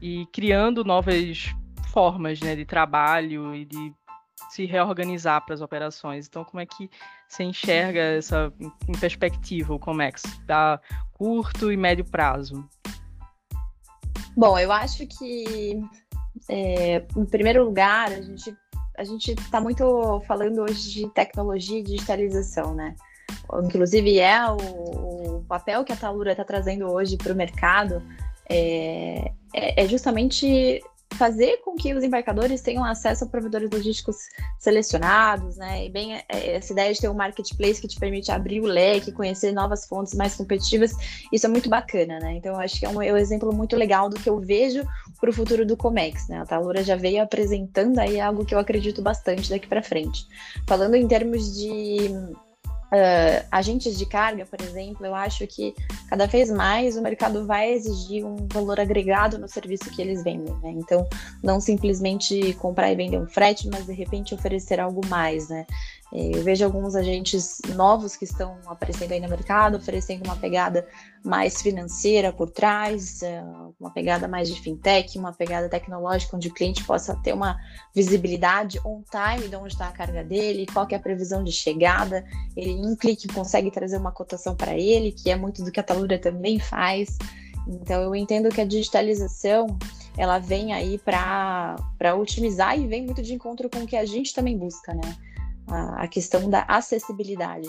e 0.00 0.26
criando 0.32 0.84
novas 0.84 1.54
formas 1.92 2.40
né, 2.40 2.54
de 2.54 2.64
trabalho 2.64 3.54
e 3.54 3.64
de 3.64 3.94
se 4.50 4.66
reorganizar 4.66 5.44
para 5.44 5.54
as 5.54 5.60
operações. 5.60 6.26
Então, 6.26 6.44
como 6.44 6.60
é 6.60 6.66
que 6.66 6.90
você 7.26 7.42
enxerga 7.42 8.00
essa 8.00 8.52
em 8.60 8.98
perspectiva 8.98 9.74
o 9.74 9.78
Comex, 9.78 10.22
da 10.46 10.80
curto 11.12 11.72
e 11.72 11.76
médio 11.76 12.04
prazo? 12.04 12.68
Bom, 14.36 14.58
eu 14.58 14.70
acho 14.72 15.06
que, 15.06 15.80
é, 16.48 17.04
em 17.16 17.24
primeiro 17.24 17.64
lugar, 17.64 18.12
a 18.12 18.20
gente 18.20 18.54
a 18.98 19.04
gente 19.04 19.32
está 19.32 19.60
muito 19.60 20.22
falando 20.26 20.62
hoje 20.62 20.90
de 20.90 21.10
tecnologia 21.10 21.78
e 21.78 21.82
digitalização, 21.82 22.74
né? 22.74 22.94
Inclusive 23.62 24.18
é 24.18 24.50
o, 24.50 25.36
o 25.36 25.44
papel 25.46 25.84
que 25.84 25.92
a 25.92 25.96
Talura 25.96 26.32
está 26.32 26.44
trazendo 26.44 26.90
hoje 26.90 27.16
para 27.16 27.32
o 27.32 27.36
mercado 27.36 28.02
é, 28.48 29.32
é, 29.54 29.84
é 29.84 29.88
justamente 29.88 30.82
fazer 31.14 31.58
com 31.58 31.74
que 31.74 31.94
os 31.94 32.02
embarcadores 32.02 32.60
tenham 32.60 32.84
acesso 32.84 33.24
a 33.24 33.26
provedores 33.26 33.70
logísticos 33.70 34.16
selecionados, 34.58 35.56
né? 35.56 35.86
E 35.86 35.90
bem 35.90 36.14
é, 36.14 36.24
essa 36.28 36.72
ideia 36.72 36.92
de 36.92 37.00
ter 37.00 37.08
um 37.08 37.14
marketplace 37.14 37.80
que 37.80 37.88
te 37.88 37.98
permite 37.98 38.30
abrir 38.30 38.60
o 38.60 38.66
leque, 38.66 39.12
conhecer 39.12 39.52
novas 39.52 39.86
fontes 39.86 40.14
mais 40.14 40.34
competitivas, 40.34 40.92
isso 41.32 41.46
é 41.46 41.48
muito 41.48 41.68
bacana, 41.68 42.18
né? 42.18 42.34
Então 42.34 42.58
acho 42.58 42.78
que 42.78 42.86
é 42.86 42.88
um, 42.88 43.00
é 43.00 43.12
um 43.12 43.16
exemplo 43.16 43.52
muito 43.52 43.76
legal 43.76 44.08
do 44.08 44.16
que 44.16 44.28
eu 44.28 44.38
vejo 44.40 44.86
para 45.20 45.30
o 45.30 45.32
futuro 45.32 45.64
do 45.64 45.76
Comex, 45.76 46.28
né? 46.28 46.40
A 46.40 46.46
Talura 46.46 46.82
já 46.82 46.96
veio 46.96 47.22
apresentando 47.22 47.98
aí 47.98 48.20
algo 48.20 48.44
que 48.44 48.54
eu 48.54 48.58
acredito 48.58 49.00
bastante 49.00 49.48
daqui 49.48 49.66
para 49.66 49.82
frente. 49.82 50.26
Falando 50.66 50.94
em 50.94 51.06
termos 51.06 51.56
de 51.56 52.10
uh, 52.92 53.46
agentes 53.50 53.98
de 53.98 54.06
carga, 54.06 54.46
por 54.46 54.60
exemplo, 54.60 55.04
eu 55.04 55.14
acho 55.14 55.46
que 55.46 55.74
cada 56.08 56.26
vez 56.26 56.50
mais 56.50 56.96
o 56.96 57.02
mercado 57.02 57.46
vai 57.46 57.72
exigir 57.72 58.24
um 58.24 58.46
valor 58.52 58.78
agregado 58.80 59.38
no 59.38 59.48
serviço 59.48 59.90
que 59.90 60.00
eles 60.00 60.22
vendem, 60.22 60.54
né? 60.62 60.70
Então, 60.70 61.06
não 61.42 61.60
simplesmente 61.60 62.52
comprar 62.54 62.90
e 62.90 62.96
vender 62.96 63.18
um 63.18 63.26
frete, 63.26 63.68
mas 63.68 63.86
de 63.86 63.92
repente 63.92 64.34
oferecer 64.34 64.80
algo 64.80 65.00
mais, 65.08 65.48
né? 65.48 65.66
Eu 66.12 66.42
vejo 66.44 66.64
alguns 66.64 66.94
agentes 66.94 67.60
novos 67.74 68.16
que 68.16 68.24
estão 68.24 68.58
aparecendo 68.66 69.12
aí 69.12 69.20
no 69.20 69.28
mercado, 69.28 69.76
oferecendo 69.76 70.24
uma 70.24 70.36
pegada 70.36 70.86
mais 71.24 71.60
financeira 71.60 72.32
por 72.32 72.48
trás, 72.48 73.22
é, 73.22 73.42
uma 73.78 73.90
pegada 73.90 74.28
mais 74.28 74.48
de 74.48 74.60
fintech, 74.60 75.18
uma 75.18 75.32
pegada 75.32 75.68
tecnológica, 75.68 76.36
onde 76.36 76.48
o 76.48 76.54
cliente 76.54 76.84
possa 76.84 77.16
ter 77.24 77.34
uma 77.34 77.58
visibilidade 77.92 78.80
on 78.84 79.02
time 79.10 79.48
de 79.48 79.56
onde 79.56 79.72
está 79.72 79.88
a 79.88 79.92
carga 79.92 80.22
dele, 80.22 80.66
qual 80.72 80.86
é 80.88 80.94
a 80.94 81.00
previsão 81.00 81.42
de 81.42 81.50
chegada. 81.50 82.24
Ele, 82.56 82.70
em 82.70 82.86
um 82.86 82.94
clique, 82.94 83.26
consegue 83.26 83.70
trazer 83.70 83.96
uma 83.96 84.12
cotação 84.12 84.54
para 84.54 84.78
ele, 84.78 85.10
que 85.10 85.28
é 85.28 85.36
muito 85.36 85.64
do 85.64 85.72
que 85.72 85.80
a 85.80 85.82
Talura 85.82 86.18
também 86.20 86.60
faz. 86.60 87.18
Então, 87.66 88.00
eu 88.00 88.14
entendo 88.14 88.48
que 88.48 88.60
a 88.60 88.64
digitalização 88.64 89.66
ela 90.16 90.38
vem 90.38 90.72
aí 90.72 90.98
para 90.98 91.76
otimizar 92.16 92.78
e 92.78 92.86
vem 92.86 93.04
muito 93.04 93.20
de 93.20 93.34
encontro 93.34 93.68
com 93.68 93.80
o 93.80 93.86
que 93.86 93.96
a 93.96 94.06
gente 94.06 94.32
também 94.32 94.56
busca, 94.56 94.94
né? 94.94 95.16
A, 95.68 96.06
questão 96.08 96.48
da 96.48 96.62
acessibilidade. 96.62 97.68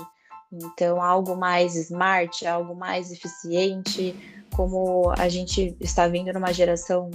Então, 0.51 1.01
algo 1.01 1.35
mais 1.35 1.75
smart, 1.75 2.45
algo 2.47 2.75
mais 2.75 3.11
eficiente, 3.11 4.15
como 4.55 5.11
a 5.17 5.27
gente 5.27 5.75
está 5.79 6.07
vindo 6.07 6.31
numa 6.31 6.53
geração 6.53 7.11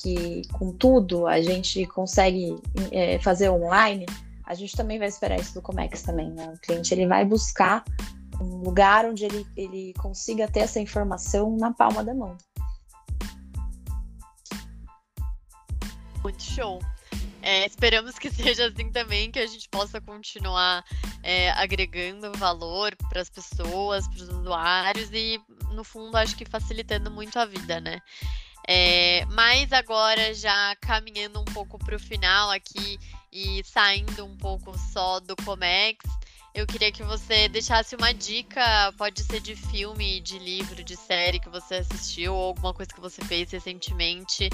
que, 0.00 0.42
com 0.52 0.72
tudo, 0.72 1.26
a 1.26 1.40
gente 1.40 1.86
consegue 1.86 2.56
é, 2.92 3.18
fazer 3.18 3.48
online, 3.50 4.06
a 4.44 4.54
gente 4.54 4.76
também 4.76 4.98
vai 4.98 5.08
esperar 5.08 5.40
isso 5.40 5.54
do 5.54 5.62
Comex 5.62 6.02
também. 6.02 6.30
Né? 6.30 6.52
O 6.54 6.60
cliente 6.60 6.94
ele 6.94 7.06
vai 7.06 7.24
buscar 7.24 7.82
um 8.40 8.58
lugar 8.58 9.04
onde 9.06 9.24
ele, 9.24 9.46
ele 9.56 9.94
consiga 9.98 10.46
ter 10.46 10.60
essa 10.60 10.78
informação 10.78 11.56
na 11.56 11.72
palma 11.72 12.04
da 12.04 12.14
mão. 12.14 12.36
Muito 16.22 16.42
show. 16.42 16.78
É, 17.46 17.64
esperamos 17.64 18.18
que 18.18 18.28
seja 18.34 18.66
assim 18.66 18.90
também, 18.90 19.30
que 19.30 19.38
a 19.38 19.46
gente 19.46 19.68
possa 19.68 20.00
continuar 20.00 20.84
é, 21.22 21.52
agregando 21.52 22.32
valor 22.32 22.96
para 23.08 23.20
as 23.20 23.30
pessoas, 23.30 24.08
para 24.08 24.16
os 24.16 24.28
usuários 24.28 25.10
e, 25.12 25.40
no 25.70 25.84
fundo, 25.84 26.16
acho 26.16 26.36
que 26.36 26.44
facilitando 26.44 27.08
muito 27.08 27.38
a 27.38 27.44
vida, 27.44 27.80
né? 27.80 28.00
É, 28.66 29.24
mas 29.26 29.72
agora, 29.72 30.34
já 30.34 30.74
caminhando 30.80 31.40
um 31.40 31.44
pouco 31.44 31.78
para 31.78 31.94
o 31.94 32.00
final 32.00 32.50
aqui 32.50 32.98
e 33.32 33.62
saindo 33.62 34.26
um 34.26 34.36
pouco 34.36 34.76
só 34.92 35.20
do 35.20 35.36
Comex, 35.36 36.04
eu 36.56 36.66
queria 36.66 36.90
que 36.90 37.02
você 37.02 37.50
deixasse 37.50 37.94
uma 37.94 38.14
dica, 38.14 38.90
pode 38.96 39.22
ser 39.22 39.40
de 39.40 39.54
filme, 39.54 40.20
de 40.20 40.38
livro, 40.38 40.82
de 40.82 40.96
série 40.96 41.38
que 41.38 41.50
você 41.50 41.74
assistiu, 41.76 42.34
ou 42.34 42.44
alguma 42.46 42.72
coisa 42.72 42.90
que 42.90 43.00
você 43.00 43.22
fez 43.26 43.50
recentemente, 43.50 44.48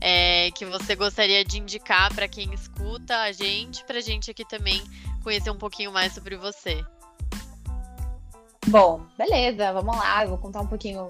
é, 0.00 0.50
que 0.50 0.66
você 0.66 0.96
gostaria 0.96 1.44
de 1.44 1.60
indicar 1.60 2.12
para 2.12 2.26
quem 2.26 2.52
escuta 2.52 3.16
a 3.18 3.30
gente, 3.30 3.84
para 3.84 3.98
a 3.98 4.00
gente 4.00 4.32
aqui 4.32 4.44
também 4.44 4.82
conhecer 5.22 5.50
um 5.50 5.56
pouquinho 5.56 5.92
mais 5.92 6.12
sobre 6.12 6.36
você. 6.36 6.84
Bom, 8.66 9.06
beleza, 9.16 9.72
vamos 9.72 9.96
lá, 9.96 10.24
eu 10.24 10.30
vou 10.30 10.38
contar 10.38 10.60
um 10.60 10.66
pouquinho 10.66 11.08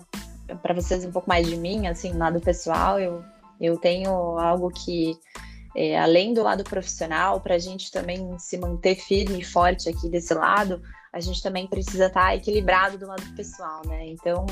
para 0.60 0.74
vocês 0.74 1.06
um 1.06 1.10
pouco 1.10 1.26
mais 1.26 1.48
de 1.48 1.56
mim, 1.56 1.86
assim, 1.86 2.12
lado 2.12 2.38
pessoal. 2.38 3.00
Eu, 3.00 3.24
eu 3.58 3.78
tenho 3.78 4.10
algo 4.38 4.70
que 4.70 5.18
é, 5.76 5.98
além 5.98 6.32
do 6.32 6.42
lado 6.42 6.62
profissional, 6.62 7.40
para 7.40 7.56
a 7.56 7.58
gente 7.58 7.90
também 7.90 8.38
se 8.38 8.56
manter 8.56 8.96
firme 8.96 9.40
e 9.40 9.44
forte 9.44 9.88
aqui 9.88 10.08
desse 10.08 10.32
lado, 10.32 10.80
a 11.12 11.20
gente 11.20 11.42
também 11.42 11.66
precisa 11.66 12.06
estar 12.06 12.26
tá 12.26 12.36
equilibrado 12.36 12.98
do 12.98 13.06
lado 13.06 13.22
pessoal, 13.36 13.82
né? 13.86 14.06
Então, 14.08 14.46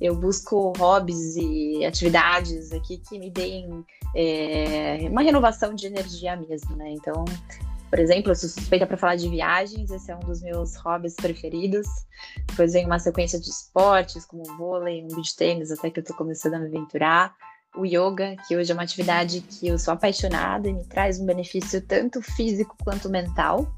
eu 0.00 0.14
busco 0.14 0.72
hobbies 0.76 1.36
e 1.36 1.84
atividades 1.84 2.72
aqui 2.72 2.98
que 2.98 3.18
me 3.18 3.30
deem 3.30 3.84
é, 4.14 5.06
uma 5.08 5.22
renovação 5.22 5.74
de 5.74 5.86
energia 5.86 6.36
mesmo, 6.36 6.74
né? 6.76 6.90
Então, 6.90 7.24
por 7.88 7.98
exemplo, 7.98 8.30
eu 8.30 8.36
sou 8.36 8.48
suspeita 8.48 8.86
para 8.86 8.96
falar 8.96 9.16
de 9.16 9.28
viagens, 9.28 9.90
esse 9.90 10.10
é 10.10 10.16
um 10.16 10.20
dos 10.20 10.40
meus 10.42 10.76
hobbies 10.76 11.14
preferidos. 11.14 11.86
Depois 12.48 12.72
vem 12.72 12.86
uma 12.86 12.98
sequência 12.98 13.40
de 13.40 13.48
esportes, 13.48 14.24
como 14.24 14.44
vôlei, 14.56 15.04
um 15.04 15.08
beach 15.08 15.34
tênis, 15.36 15.72
até 15.72 15.90
que 15.90 15.98
eu 15.98 16.02
estou 16.02 16.16
começando 16.16 16.54
a 16.54 16.58
me 16.58 16.66
aventurar 16.66 17.34
o 17.76 17.84
yoga, 17.84 18.36
que 18.46 18.56
hoje 18.56 18.70
é 18.70 18.74
uma 18.74 18.82
atividade 18.82 19.40
que 19.40 19.68
eu 19.68 19.78
sou 19.78 19.94
apaixonada 19.94 20.68
e 20.68 20.72
me 20.72 20.84
traz 20.84 21.20
um 21.20 21.26
benefício 21.26 21.80
tanto 21.80 22.20
físico 22.20 22.76
quanto 22.82 23.08
mental. 23.08 23.72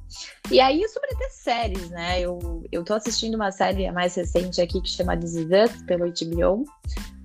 E 0.51 0.61
aí, 0.61 0.87
sobre 0.89 1.11
até 1.15 1.29
séries, 1.29 1.91
né? 1.91 2.21
Eu, 2.21 2.65
eu 2.73 2.85
tô 2.85 2.95
assistindo 2.95 3.35
uma 3.35 3.53
série 3.53 3.91
mais 3.91 4.15
recente 4.15 4.61
aqui 4.61 4.81
que 4.81 4.89
chama 4.89 5.17
This 5.17 5.35
Is 5.35 5.47
Us, 5.47 5.83
pelo 5.83 6.07
HBO. 6.07 6.65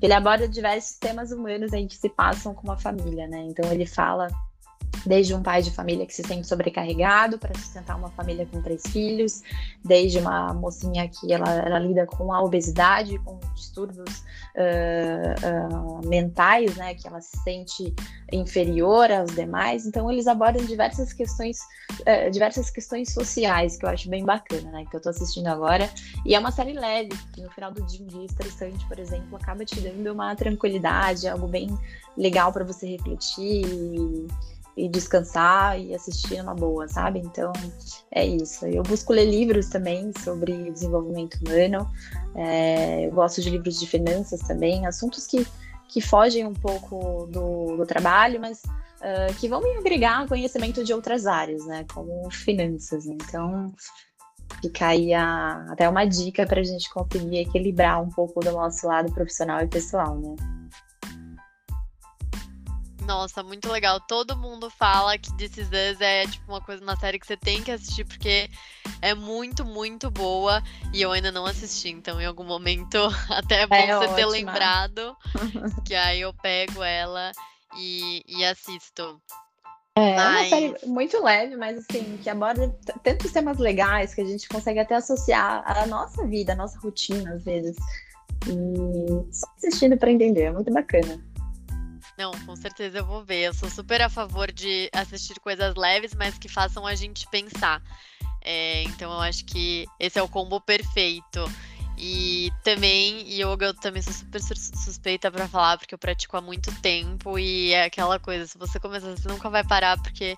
Ele 0.01 0.13
aborda 0.13 0.47
diversos 0.47 0.97
temas 0.97 1.32
humanos 1.32 1.73
aí 1.73 1.88
que 1.88 1.95
se 1.95 2.10
passam 2.10 2.53
com 2.53 2.63
uma 2.63 2.77
família, 2.77 3.27
né? 3.27 3.39
Então, 3.49 3.71
ele 3.71 3.86
fala 3.86 4.27
desde 5.06 5.34
um 5.34 5.41
pai 5.41 5.62
de 5.62 5.71
família 5.71 6.06
que 6.06 6.13
se 6.13 6.23
sente 6.23 6.47
sobrecarregado 6.47 7.38
para 7.38 7.58
sustentar 7.58 7.95
uma 7.95 8.10
família 8.10 8.45
com 8.45 8.62
três 8.62 8.84
filhos, 8.88 9.41
desde 9.84 10.19
uma 10.19 10.54
mocinha 10.54 11.08
que 11.08 11.32
ela, 11.32 11.50
ela 11.54 11.80
lida 11.80 12.06
com 12.06 12.34
a 12.34 12.41
obesidade, 12.41 13.17
com 13.19 13.39
distúrbios 13.56 14.23
uh, 14.56 16.02
uh, 16.04 16.08
mentais, 16.08 16.76
né, 16.76 16.93
que 16.93 17.08
ela 17.08 17.21
se 17.21 17.38
sente 17.43 17.93
inferior 18.32 19.12
aos 19.12 19.34
demais. 19.34 19.86
Então 19.86 20.12
eles 20.12 20.28
abordam 20.28 20.65
diversas 20.65 21.13
questões, 21.13 21.60
uh, 22.02 22.30
diversas 22.32 22.69
questões 22.69 23.13
sociais 23.13 23.78
que 23.78 23.86
eu 23.86 23.89
acho 23.89 24.10
bem 24.10 24.26
bacana, 24.26 24.69
né, 24.71 24.86
que 24.89 24.95
eu 24.95 25.00
estou 25.00 25.12
assistindo 25.12 25.47
agora. 25.47 25.89
E 26.26 26.36
é 26.36 26.39
uma 26.39 26.52
série 26.52 26.73
leve 26.73 27.10
que 27.34 27.41
no 27.41 27.50
final 27.52 27.71
do 27.71 27.82
dia 27.84 28.04
um 28.04 28.08
dia 28.08 28.26
estressante, 28.26 28.86
por 28.88 29.00
exemplo, 29.00 29.38
acaba 29.38 29.63
te 29.63 29.80
dando 29.80 30.12
uma 30.12 30.36
tranquilidade, 30.36 31.28
algo 31.28 31.47
bem 31.47 31.69
legal 32.17 32.52
para 32.52 32.65
você 32.65 32.88
refletir. 32.88 33.65
E, 33.65 34.28
e 34.78 34.88
descansar 34.88 35.80
e 35.80 35.94
assistir 35.96 36.38
numa 36.38 36.54
boa, 36.54 36.88
sabe? 36.88 37.20
Então 37.20 37.52
é 38.12 38.24
isso. 38.26 38.66
Eu 38.68 38.84
busco 38.84 39.12
ler 39.12 39.26
livros 39.26 39.68
também 39.68 40.12
sobre 40.24 40.72
desenvolvimento 40.72 41.40
humano. 41.42 41.90
É, 42.36 43.08
eu 43.08 43.12
gosto 43.12 43.42
de 43.42 43.50
livros 43.50 43.80
de 43.80 43.88
finanças 43.88 44.40
também, 44.42 44.86
assuntos 44.86 45.26
que, 45.26 45.46
que 45.90 46.00
fogem 46.00 46.46
um 46.46 46.54
pouco 46.54 47.26
do, 47.32 47.76
do 47.78 47.86
trabalho, 47.88 48.40
mas 48.40 48.62
uh, 48.62 49.34
que 49.40 49.50
vão 49.50 49.62
me 49.62 49.76
agregar 49.78 50.28
conhecimento 50.28 50.84
de 50.84 50.94
outras 50.94 51.26
áreas, 51.26 51.66
né? 51.66 51.84
Como 51.92 52.30
finanças. 52.30 53.08
Então 53.08 53.74
fica 54.62 54.88
aí 54.88 55.12
a, 55.12 55.66
até 55.72 55.90
uma 55.90 56.06
dica 56.06 56.46
para 56.46 56.62
a 56.62 56.63
gente 56.63 56.88
conseguir 56.94 57.40
equilibrar 57.40 58.02
um 58.02 58.10
pouco 58.10 58.40
do 58.42 58.52
nosso 58.52 58.86
lado 58.86 59.12
profissional 59.12 59.60
e 59.62 59.68
pessoal, 59.68 60.16
né? 60.20 60.36
Nossa, 63.08 63.41
muito 63.41 63.72
legal. 63.72 64.02
Todo 64.02 64.36
mundo 64.36 64.70
fala 64.70 65.17
que 65.17 65.34
This 65.38 65.58
Is 65.58 65.67
Us 65.67 66.02
é 66.02 66.28
tipo 66.28 66.52
uma 66.52 66.60
coisa, 66.60 66.84
uma 66.84 66.98
série 66.98 67.17
que 67.17 67.26
você 67.26 67.38
tem 67.38 67.63
que 67.63 67.72
assistir 67.72 68.04
porque 68.04 68.50
é 69.02 69.13
muito, 69.13 69.63
muito 69.63 70.12
boa 70.12 70.62
e 70.93 71.02
eu 71.02 71.13
ainda 71.13 71.32
não 71.32 71.46
assisti. 71.46 71.88
Então, 71.88 72.20
em 72.20 72.26
algum 72.26 72.43
momento, 72.43 72.98
até 73.32 73.62
é 73.62 73.67
bom 73.67 73.76
é 73.76 73.88
você 73.88 73.93
ótima. 73.93 74.15
ter 74.15 74.26
lembrado 74.26 75.15
que 75.88 75.96
aí 75.96 76.20
eu 76.20 76.34
pego 76.34 76.84
ela 76.84 77.32
e, 77.78 78.24
e 78.28 78.43
assisto. 78.43 79.22
É, 79.96 80.13
mas... 80.13 80.52
é 80.52 80.56
uma 80.58 80.74
série 80.74 80.86
muito 80.86 81.24
leve, 81.24 81.56
mas 81.56 81.78
assim, 81.78 82.17
que 82.22 82.30
aborda 82.30 82.78
tantos 83.04 83.32
temas 83.32 83.58
legais 83.58 84.13
que 84.13 84.20
a 84.20 84.26
gente 84.26 84.50
consegue 84.50 84.80
até 84.80 84.96
associar 84.96 85.63
à 85.65 85.86
nossa 85.86 86.28
vida, 86.28 86.52
à 86.52 86.56
nossa 86.58 86.78
rotina, 86.80 87.36
às 87.36 87.46
vezes. 87.46 87.78
E 88.46 89.34
só 89.34 89.48
assistindo 89.56 89.98
para 89.98 90.12
entender, 90.12 90.41
é 90.41 90.52
muito 90.52 90.74
bacana. 90.74 91.24
Não, 92.17 92.32
com 92.45 92.56
certeza 92.56 92.97
eu 92.97 93.06
vou 93.06 93.23
ver. 93.23 93.43
Eu 93.43 93.53
sou 93.53 93.69
super 93.69 94.01
a 94.01 94.10
favor 94.10 94.51
de 94.51 94.89
assistir 94.91 95.39
coisas 95.39 95.75
leves, 95.75 96.15
mas 96.15 96.38
que 96.38 96.49
façam 96.49 96.86
a 96.88 96.95
gente 96.95 97.27
pensar. 97.30 97.82
É, 98.41 98.84
então 98.84 99.12
eu 99.12 99.19
acho 99.19 99.45
que 99.45 99.86
esse 99.99 100.17
é 100.17 100.23
o 100.23 100.27
combo 100.27 100.60
perfeito. 100.60 101.45
E 101.97 102.51
também, 102.63 103.27
yoga 103.27 103.67
eu 103.67 103.73
também 103.73 104.01
sou 104.01 104.13
super 104.13 104.39
suspeita 104.39 105.32
para 105.32 105.47
falar, 105.47 105.77
porque 105.77 105.93
eu 105.93 105.97
pratico 105.97 106.38
há 106.38 106.41
muito 106.41 106.71
tempo 106.82 107.39
e 107.39 107.73
é 107.73 107.86
aquela 107.86 108.19
coisa, 108.19 108.45
se 108.45 108.56
você 108.58 108.80
começar, 108.80 109.10
você 109.10 109.27
nunca 109.27 109.49
vai 109.49 109.63
parar, 109.63 109.99
porque 109.99 110.38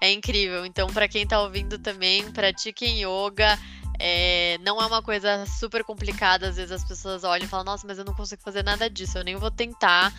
é 0.00 0.10
incrível. 0.10 0.64
Então, 0.64 0.88
para 0.88 1.06
quem 1.06 1.26
tá 1.26 1.40
ouvindo 1.40 1.78
também, 1.78 2.30
pratiquem 2.32 3.02
yoga. 3.02 3.58
É, 3.98 4.58
não 4.60 4.80
é 4.80 4.86
uma 4.86 5.02
coisa 5.02 5.46
super 5.46 5.82
complicada, 5.82 6.48
às 6.48 6.56
vezes 6.56 6.70
as 6.70 6.84
pessoas 6.84 7.24
olham 7.24 7.46
e 7.46 7.48
falam, 7.48 7.64
nossa, 7.64 7.86
mas 7.86 7.98
eu 7.98 8.04
não 8.04 8.12
consigo 8.12 8.42
fazer 8.42 8.62
nada 8.62 8.90
disso, 8.90 9.16
eu 9.16 9.24
nem 9.24 9.36
vou 9.36 9.50
tentar 9.50 10.12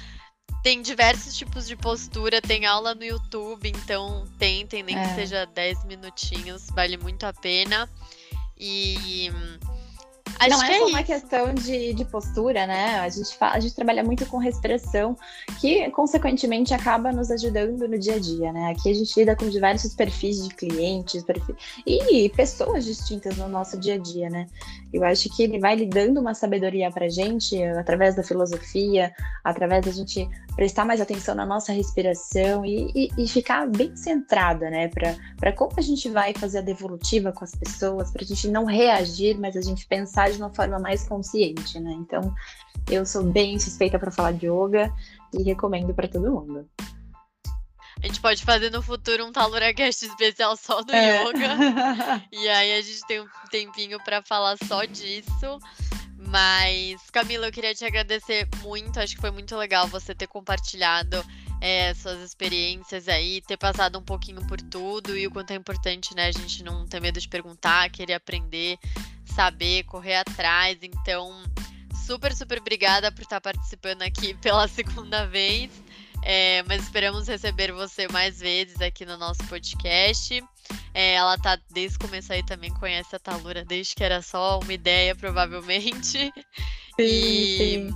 tem 0.63 0.81
diversos 0.81 1.35
tipos 1.35 1.67
de 1.67 1.75
postura, 1.75 2.41
tem 2.41 2.65
aula 2.65 2.93
no 2.93 3.03
YouTube, 3.03 3.69
então 3.69 4.25
tentem, 4.37 4.83
nem 4.83 4.97
é. 4.97 5.07
que 5.07 5.15
seja 5.15 5.45
10 5.45 5.85
minutinhos, 5.85 6.67
vale 6.71 6.97
muito 6.97 7.25
a 7.25 7.33
pena. 7.33 7.89
E 8.59 9.31
Acho 10.39 10.49
não 10.49 10.63
é, 10.63 10.75
é 10.75 10.79
só 10.79 10.87
uma 10.87 11.03
questão 11.03 11.53
de, 11.53 11.93
de 11.93 12.05
postura, 12.05 12.67
né? 12.67 12.99
A 12.99 13.09
gente, 13.09 13.35
fala, 13.35 13.55
a 13.55 13.59
gente 13.59 13.75
trabalha 13.75 14.03
muito 14.03 14.25
com 14.25 14.37
respiração, 14.37 15.17
que 15.59 15.89
consequentemente 15.91 16.73
acaba 16.73 17.11
nos 17.11 17.31
ajudando 17.31 17.87
no 17.87 17.97
dia 17.97 18.15
a 18.15 18.19
dia, 18.19 18.53
né? 18.53 18.71
Aqui 18.71 18.89
a 18.89 18.93
gente 18.93 19.19
lida 19.19 19.35
com 19.35 19.49
diversos 19.49 19.95
perfis 19.95 20.43
de 20.47 20.53
clientes 20.53 21.23
perfis, 21.23 21.55
e 21.85 22.29
pessoas 22.29 22.85
distintas 22.85 23.35
no 23.37 23.47
nosso 23.47 23.77
dia 23.77 23.95
a 23.95 23.97
dia, 23.97 24.29
né? 24.29 24.47
Eu 24.93 25.03
acho 25.03 25.29
que 25.35 25.43
ele 25.43 25.59
vai 25.59 25.75
lhe 25.75 25.85
dando 25.85 26.19
uma 26.19 26.33
sabedoria 26.33 26.91
pra 26.91 27.09
gente 27.09 27.61
através 27.63 28.15
da 28.15 28.23
filosofia, 28.23 29.13
através 29.43 29.85
da 29.85 29.91
gente 29.91 30.27
prestar 30.55 30.85
mais 30.85 31.01
atenção 31.01 31.35
na 31.35 31.45
nossa 31.45 31.71
respiração 31.71 32.65
e, 32.65 32.91
e, 32.95 33.09
e 33.17 33.27
ficar 33.27 33.67
bem 33.67 33.95
centrada, 33.95 34.69
né? 34.69 34.89
Para 35.37 35.51
como 35.51 35.73
a 35.77 35.81
gente 35.81 36.09
vai 36.09 36.33
fazer 36.33 36.59
a 36.59 36.61
devolutiva 36.61 37.31
com 37.31 37.43
as 37.43 37.55
pessoas, 37.55 38.11
para 38.11 38.23
a 38.23 38.25
gente 38.25 38.47
não 38.47 38.65
reagir, 38.65 39.37
mas 39.39 39.55
a 39.55 39.61
gente 39.61 39.85
pensar 39.85 40.26
de 40.31 40.37
uma 40.37 40.53
forma 40.53 40.79
mais 40.79 41.07
consciente, 41.07 41.79
né? 41.79 41.91
Então, 41.93 42.33
eu 42.89 43.05
sou 43.05 43.23
bem 43.23 43.59
suspeita 43.59 43.99
para 43.99 44.11
falar 44.11 44.33
de 44.33 44.47
yoga 44.47 44.93
e 45.33 45.43
recomendo 45.43 45.93
para 45.93 46.07
todo 46.07 46.31
mundo. 46.31 46.67
A 48.01 48.05
gente 48.05 48.21
pode 48.21 48.43
fazer 48.43 48.69
no 48.69 48.81
futuro 48.81 49.25
um 49.25 49.31
Taluracast 49.31 50.05
especial 50.05 50.55
só 50.55 50.81
do 50.81 50.93
é. 50.93 51.23
yoga. 51.23 52.23
e 52.31 52.47
aí 52.47 52.77
a 52.77 52.81
gente 52.81 53.01
tem 53.07 53.21
um 53.21 53.27
tempinho 53.49 53.97
para 54.03 54.21
falar 54.21 54.55
só 54.67 54.85
disso. 54.85 55.59
Mas, 56.17 57.01
Camila, 57.11 57.47
eu 57.47 57.51
queria 57.51 57.73
te 57.73 57.85
agradecer 57.85 58.47
muito. 58.61 58.99
Acho 58.99 59.15
que 59.15 59.21
foi 59.21 59.31
muito 59.31 59.55
legal 59.55 59.87
você 59.87 60.13
ter 60.13 60.27
compartilhado 60.27 61.23
é, 61.61 61.93
suas 61.93 62.19
experiências 62.21 63.07
aí, 63.07 63.41
ter 63.41 63.57
passado 63.57 63.97
um 63.97 64.03
pouquinho 64.03 64.45
por 64.45 64.61
tudo 64.61 65.17
e 65.17 65.25
o 65.25 65.31
quanto 65.31 65.51
é 65.51 65.55
importante, 65.55 66.15
né? 66.15 66.27
A 66.27 66.31
gente 66.31 66.63
não 66.63 66.85
ter 66.85 67.01
medo 67.01 67.19
de 67.19 67.27
perguntar, 67.27 67.89
querer 67.89 68.13
aprender, 68.13 68.77
saber, 69.37 69.83
correr 69.83 70.15
atrás. 70.15 70.79
Então, 70.81 71.31
super, 72.07 72.35
super 72.35 72.57
obrigada 72.59 73.11
por 73.11 73.21
estar 73.21 73.39
participando 73.39 74.01
aqui 74.01 74.33
pela 74.41 74.67
segunda 74.67 75.27
vez. 75.27 75.69
É, 76.23 76.63
mas 76.63 76.81
esperamos 76.81 77.27
receber 77.27 77.71
você 77.71 78.07
mais 78.07 78.39
vezes 78.39 78.81
aqui 78.81 79.05
no 79.05 79.15
nosso 79.15 79.43
podcast. 79.45 80.43
É, 80.91 81.13
ela 81.13 81.37
tá 81.37 81.57
desde 81.69 81.97
o 81.97 81.99
começo 81.99 82.33
aí 82.33 82.43
também 82.43 82.73
conhece 82.73 83.15
a 83.15 83.19
Talura, 83.19 83.63
desde 83.63 83.93
que 83.93 84.03
era 84.03 84.23
só 84.23 84.59
uma 84.59 84.73
ideia, 84.73 85.15
provavelmente. 85.15 86.17
Sim, 86.17 86.33
e... 86.97 87.57
sim. 87.57 87.89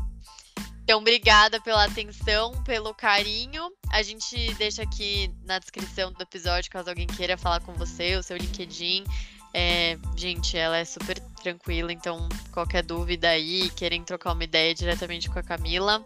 Então, 0.84 1.00
obrigada 1.00 1.60
pela 1.60 1.86
atenção, 1.86 2.52
pelo 2.64 2.94
carinho. 2.94 3.72
A 3.92 4.04
gente 4.04 4.54
deixa 4.56 4.84
aqui 4.84 5.34
na 5.44 5.58
descrição 5.58 6.14
do 6.14 6.22
episódio, 6.22 6.70
caso 6.70 6.90
alguém 6.90 7.08
queira 7.08 7.38
falar 7.38 7.62
com 7.62 7.74
você, 7.74 8.16
o 8.16 8.24
seu 8.24 8.38
LinkedIn. 8.38 9.04
É, 9.54 9.98
gente, 10.16 10.58
ela 10.58 10.78
é 10.78 10.86
super 10.86 11.20
tranquila, 11.42 11.92
então 11.92 12.30
qualquer 12.52 12.84
dúvida 12.84 13.30
aí, 13.30 13.70
querem 13.72 14.04
trocar 14.04 14.34
uma 14.34 14.44
ideia 14.44 14.74
diretamente 14.74 15.30
com 15.30 15.40
a 15.40 15.44
Camila, 15.44 16.06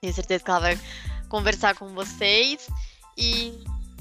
tenho 0.00 0.14
certeza 0.14 0.42
que 0.42 0.50
ela 0.50 0.60
vai 0.60 0.78
conversar 1.28 1.74
com 1.74 1.88
vocês. 1.88 2.68
E 3.16 3.52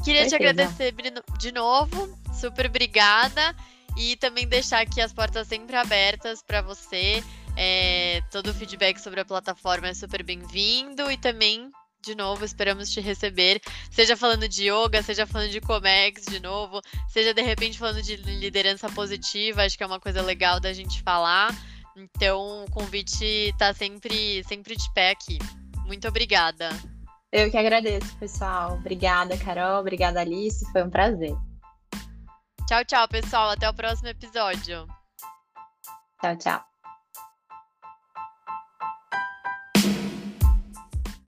queria 0.04 0.28
te 0.28 0.36
agradecer 0.36 0.94
de 1.38 1.52
novo. 1.52 2.18
Super 2.34 2.68
obrigada. 2.68 3.56
E 3.98 4.16
também 4.16 4.48
deixar 4.48 4.82
aqui 4.82 5.02
as 5.02 5.12
portas 5.12 5.48
sempre 5.48 5.76
abertas 5.76 6.42
para 6.42 6.62
você. 6.62 7.24
É, 7.58 8.22
todo 8.32 8.50
o 8.50 8.54
feedback 8.54 8.98
sobre 8.98 9.20
a 9.20 9.26
plataforma 9.26 9.90
é 9.90 9.94
super 9.94 10.24
bem-vindo. 10.24 11.12
E 11.12 11.18
também, 11.18 11.70
de 12.02 12.16
novo, 12.16 12.46
esperamos 12.46 12.90
te 12.92 13.00
receber. 13.02 13.62
Seja 13.92 14.16
falando 14.16 14.48
de 14.48 14.70
yoga, 14.70 15.02
seja 15.04 15.28
falando 15.28 15.50
de 15.50 15.62
Comex 15.62 16.26
de 16.26 16.40
novo, 16.40 16.82
seja 17.08 17.34
de 17.34 17.42
repente 17.42 17.78
falando 17.78 18.02
de 18.02 18.16
liderança 18.16 18.90
positiva. 18.90 19.64
Acho 19.64 19.78
que 19.78 19.84
é 19.84 19.88
uma 19.88 20.00
coisa 20.00 20.22
legal 20.22 20.60
da 20.60 20.74
gente 20.74 21.02
falar. 21.04 21.54
Então, 21.96 22.64
o 22.64 22.72
convite 22.72 23.26
está 23.26 23.74
sempre, 23.74 24.44
sempre 24.46 24.76
de 24.76 24.94
pé 24.94 25.12
aqui. 25.12 25.38
Muito 25.86 26.08
obrigada. 26.08 26.70
Eu 27.32 27.52
que 27.52 27.58
agradeço, 27.58 28.16
pessoal. 28.18 28.74
Obrigada, 28.74 29.38
Carol. 29.38 29.80
Obrigada, 29.80 30.22
Alice. 30.22 30.66
Foi 30.72 30.84
um 30.84 30.90
prazer. 30.90 31.36
Tchau, 32.68 32.86
tchau, 32.86 33.08
pessoal. 33.08 33.50
Até 33.50 33.70
o 33.70 33.74
próximo 33.74 34.08
episódio. 34.08 34.88
Tchau, 36.22 36.38
tchau. 36.38 36.69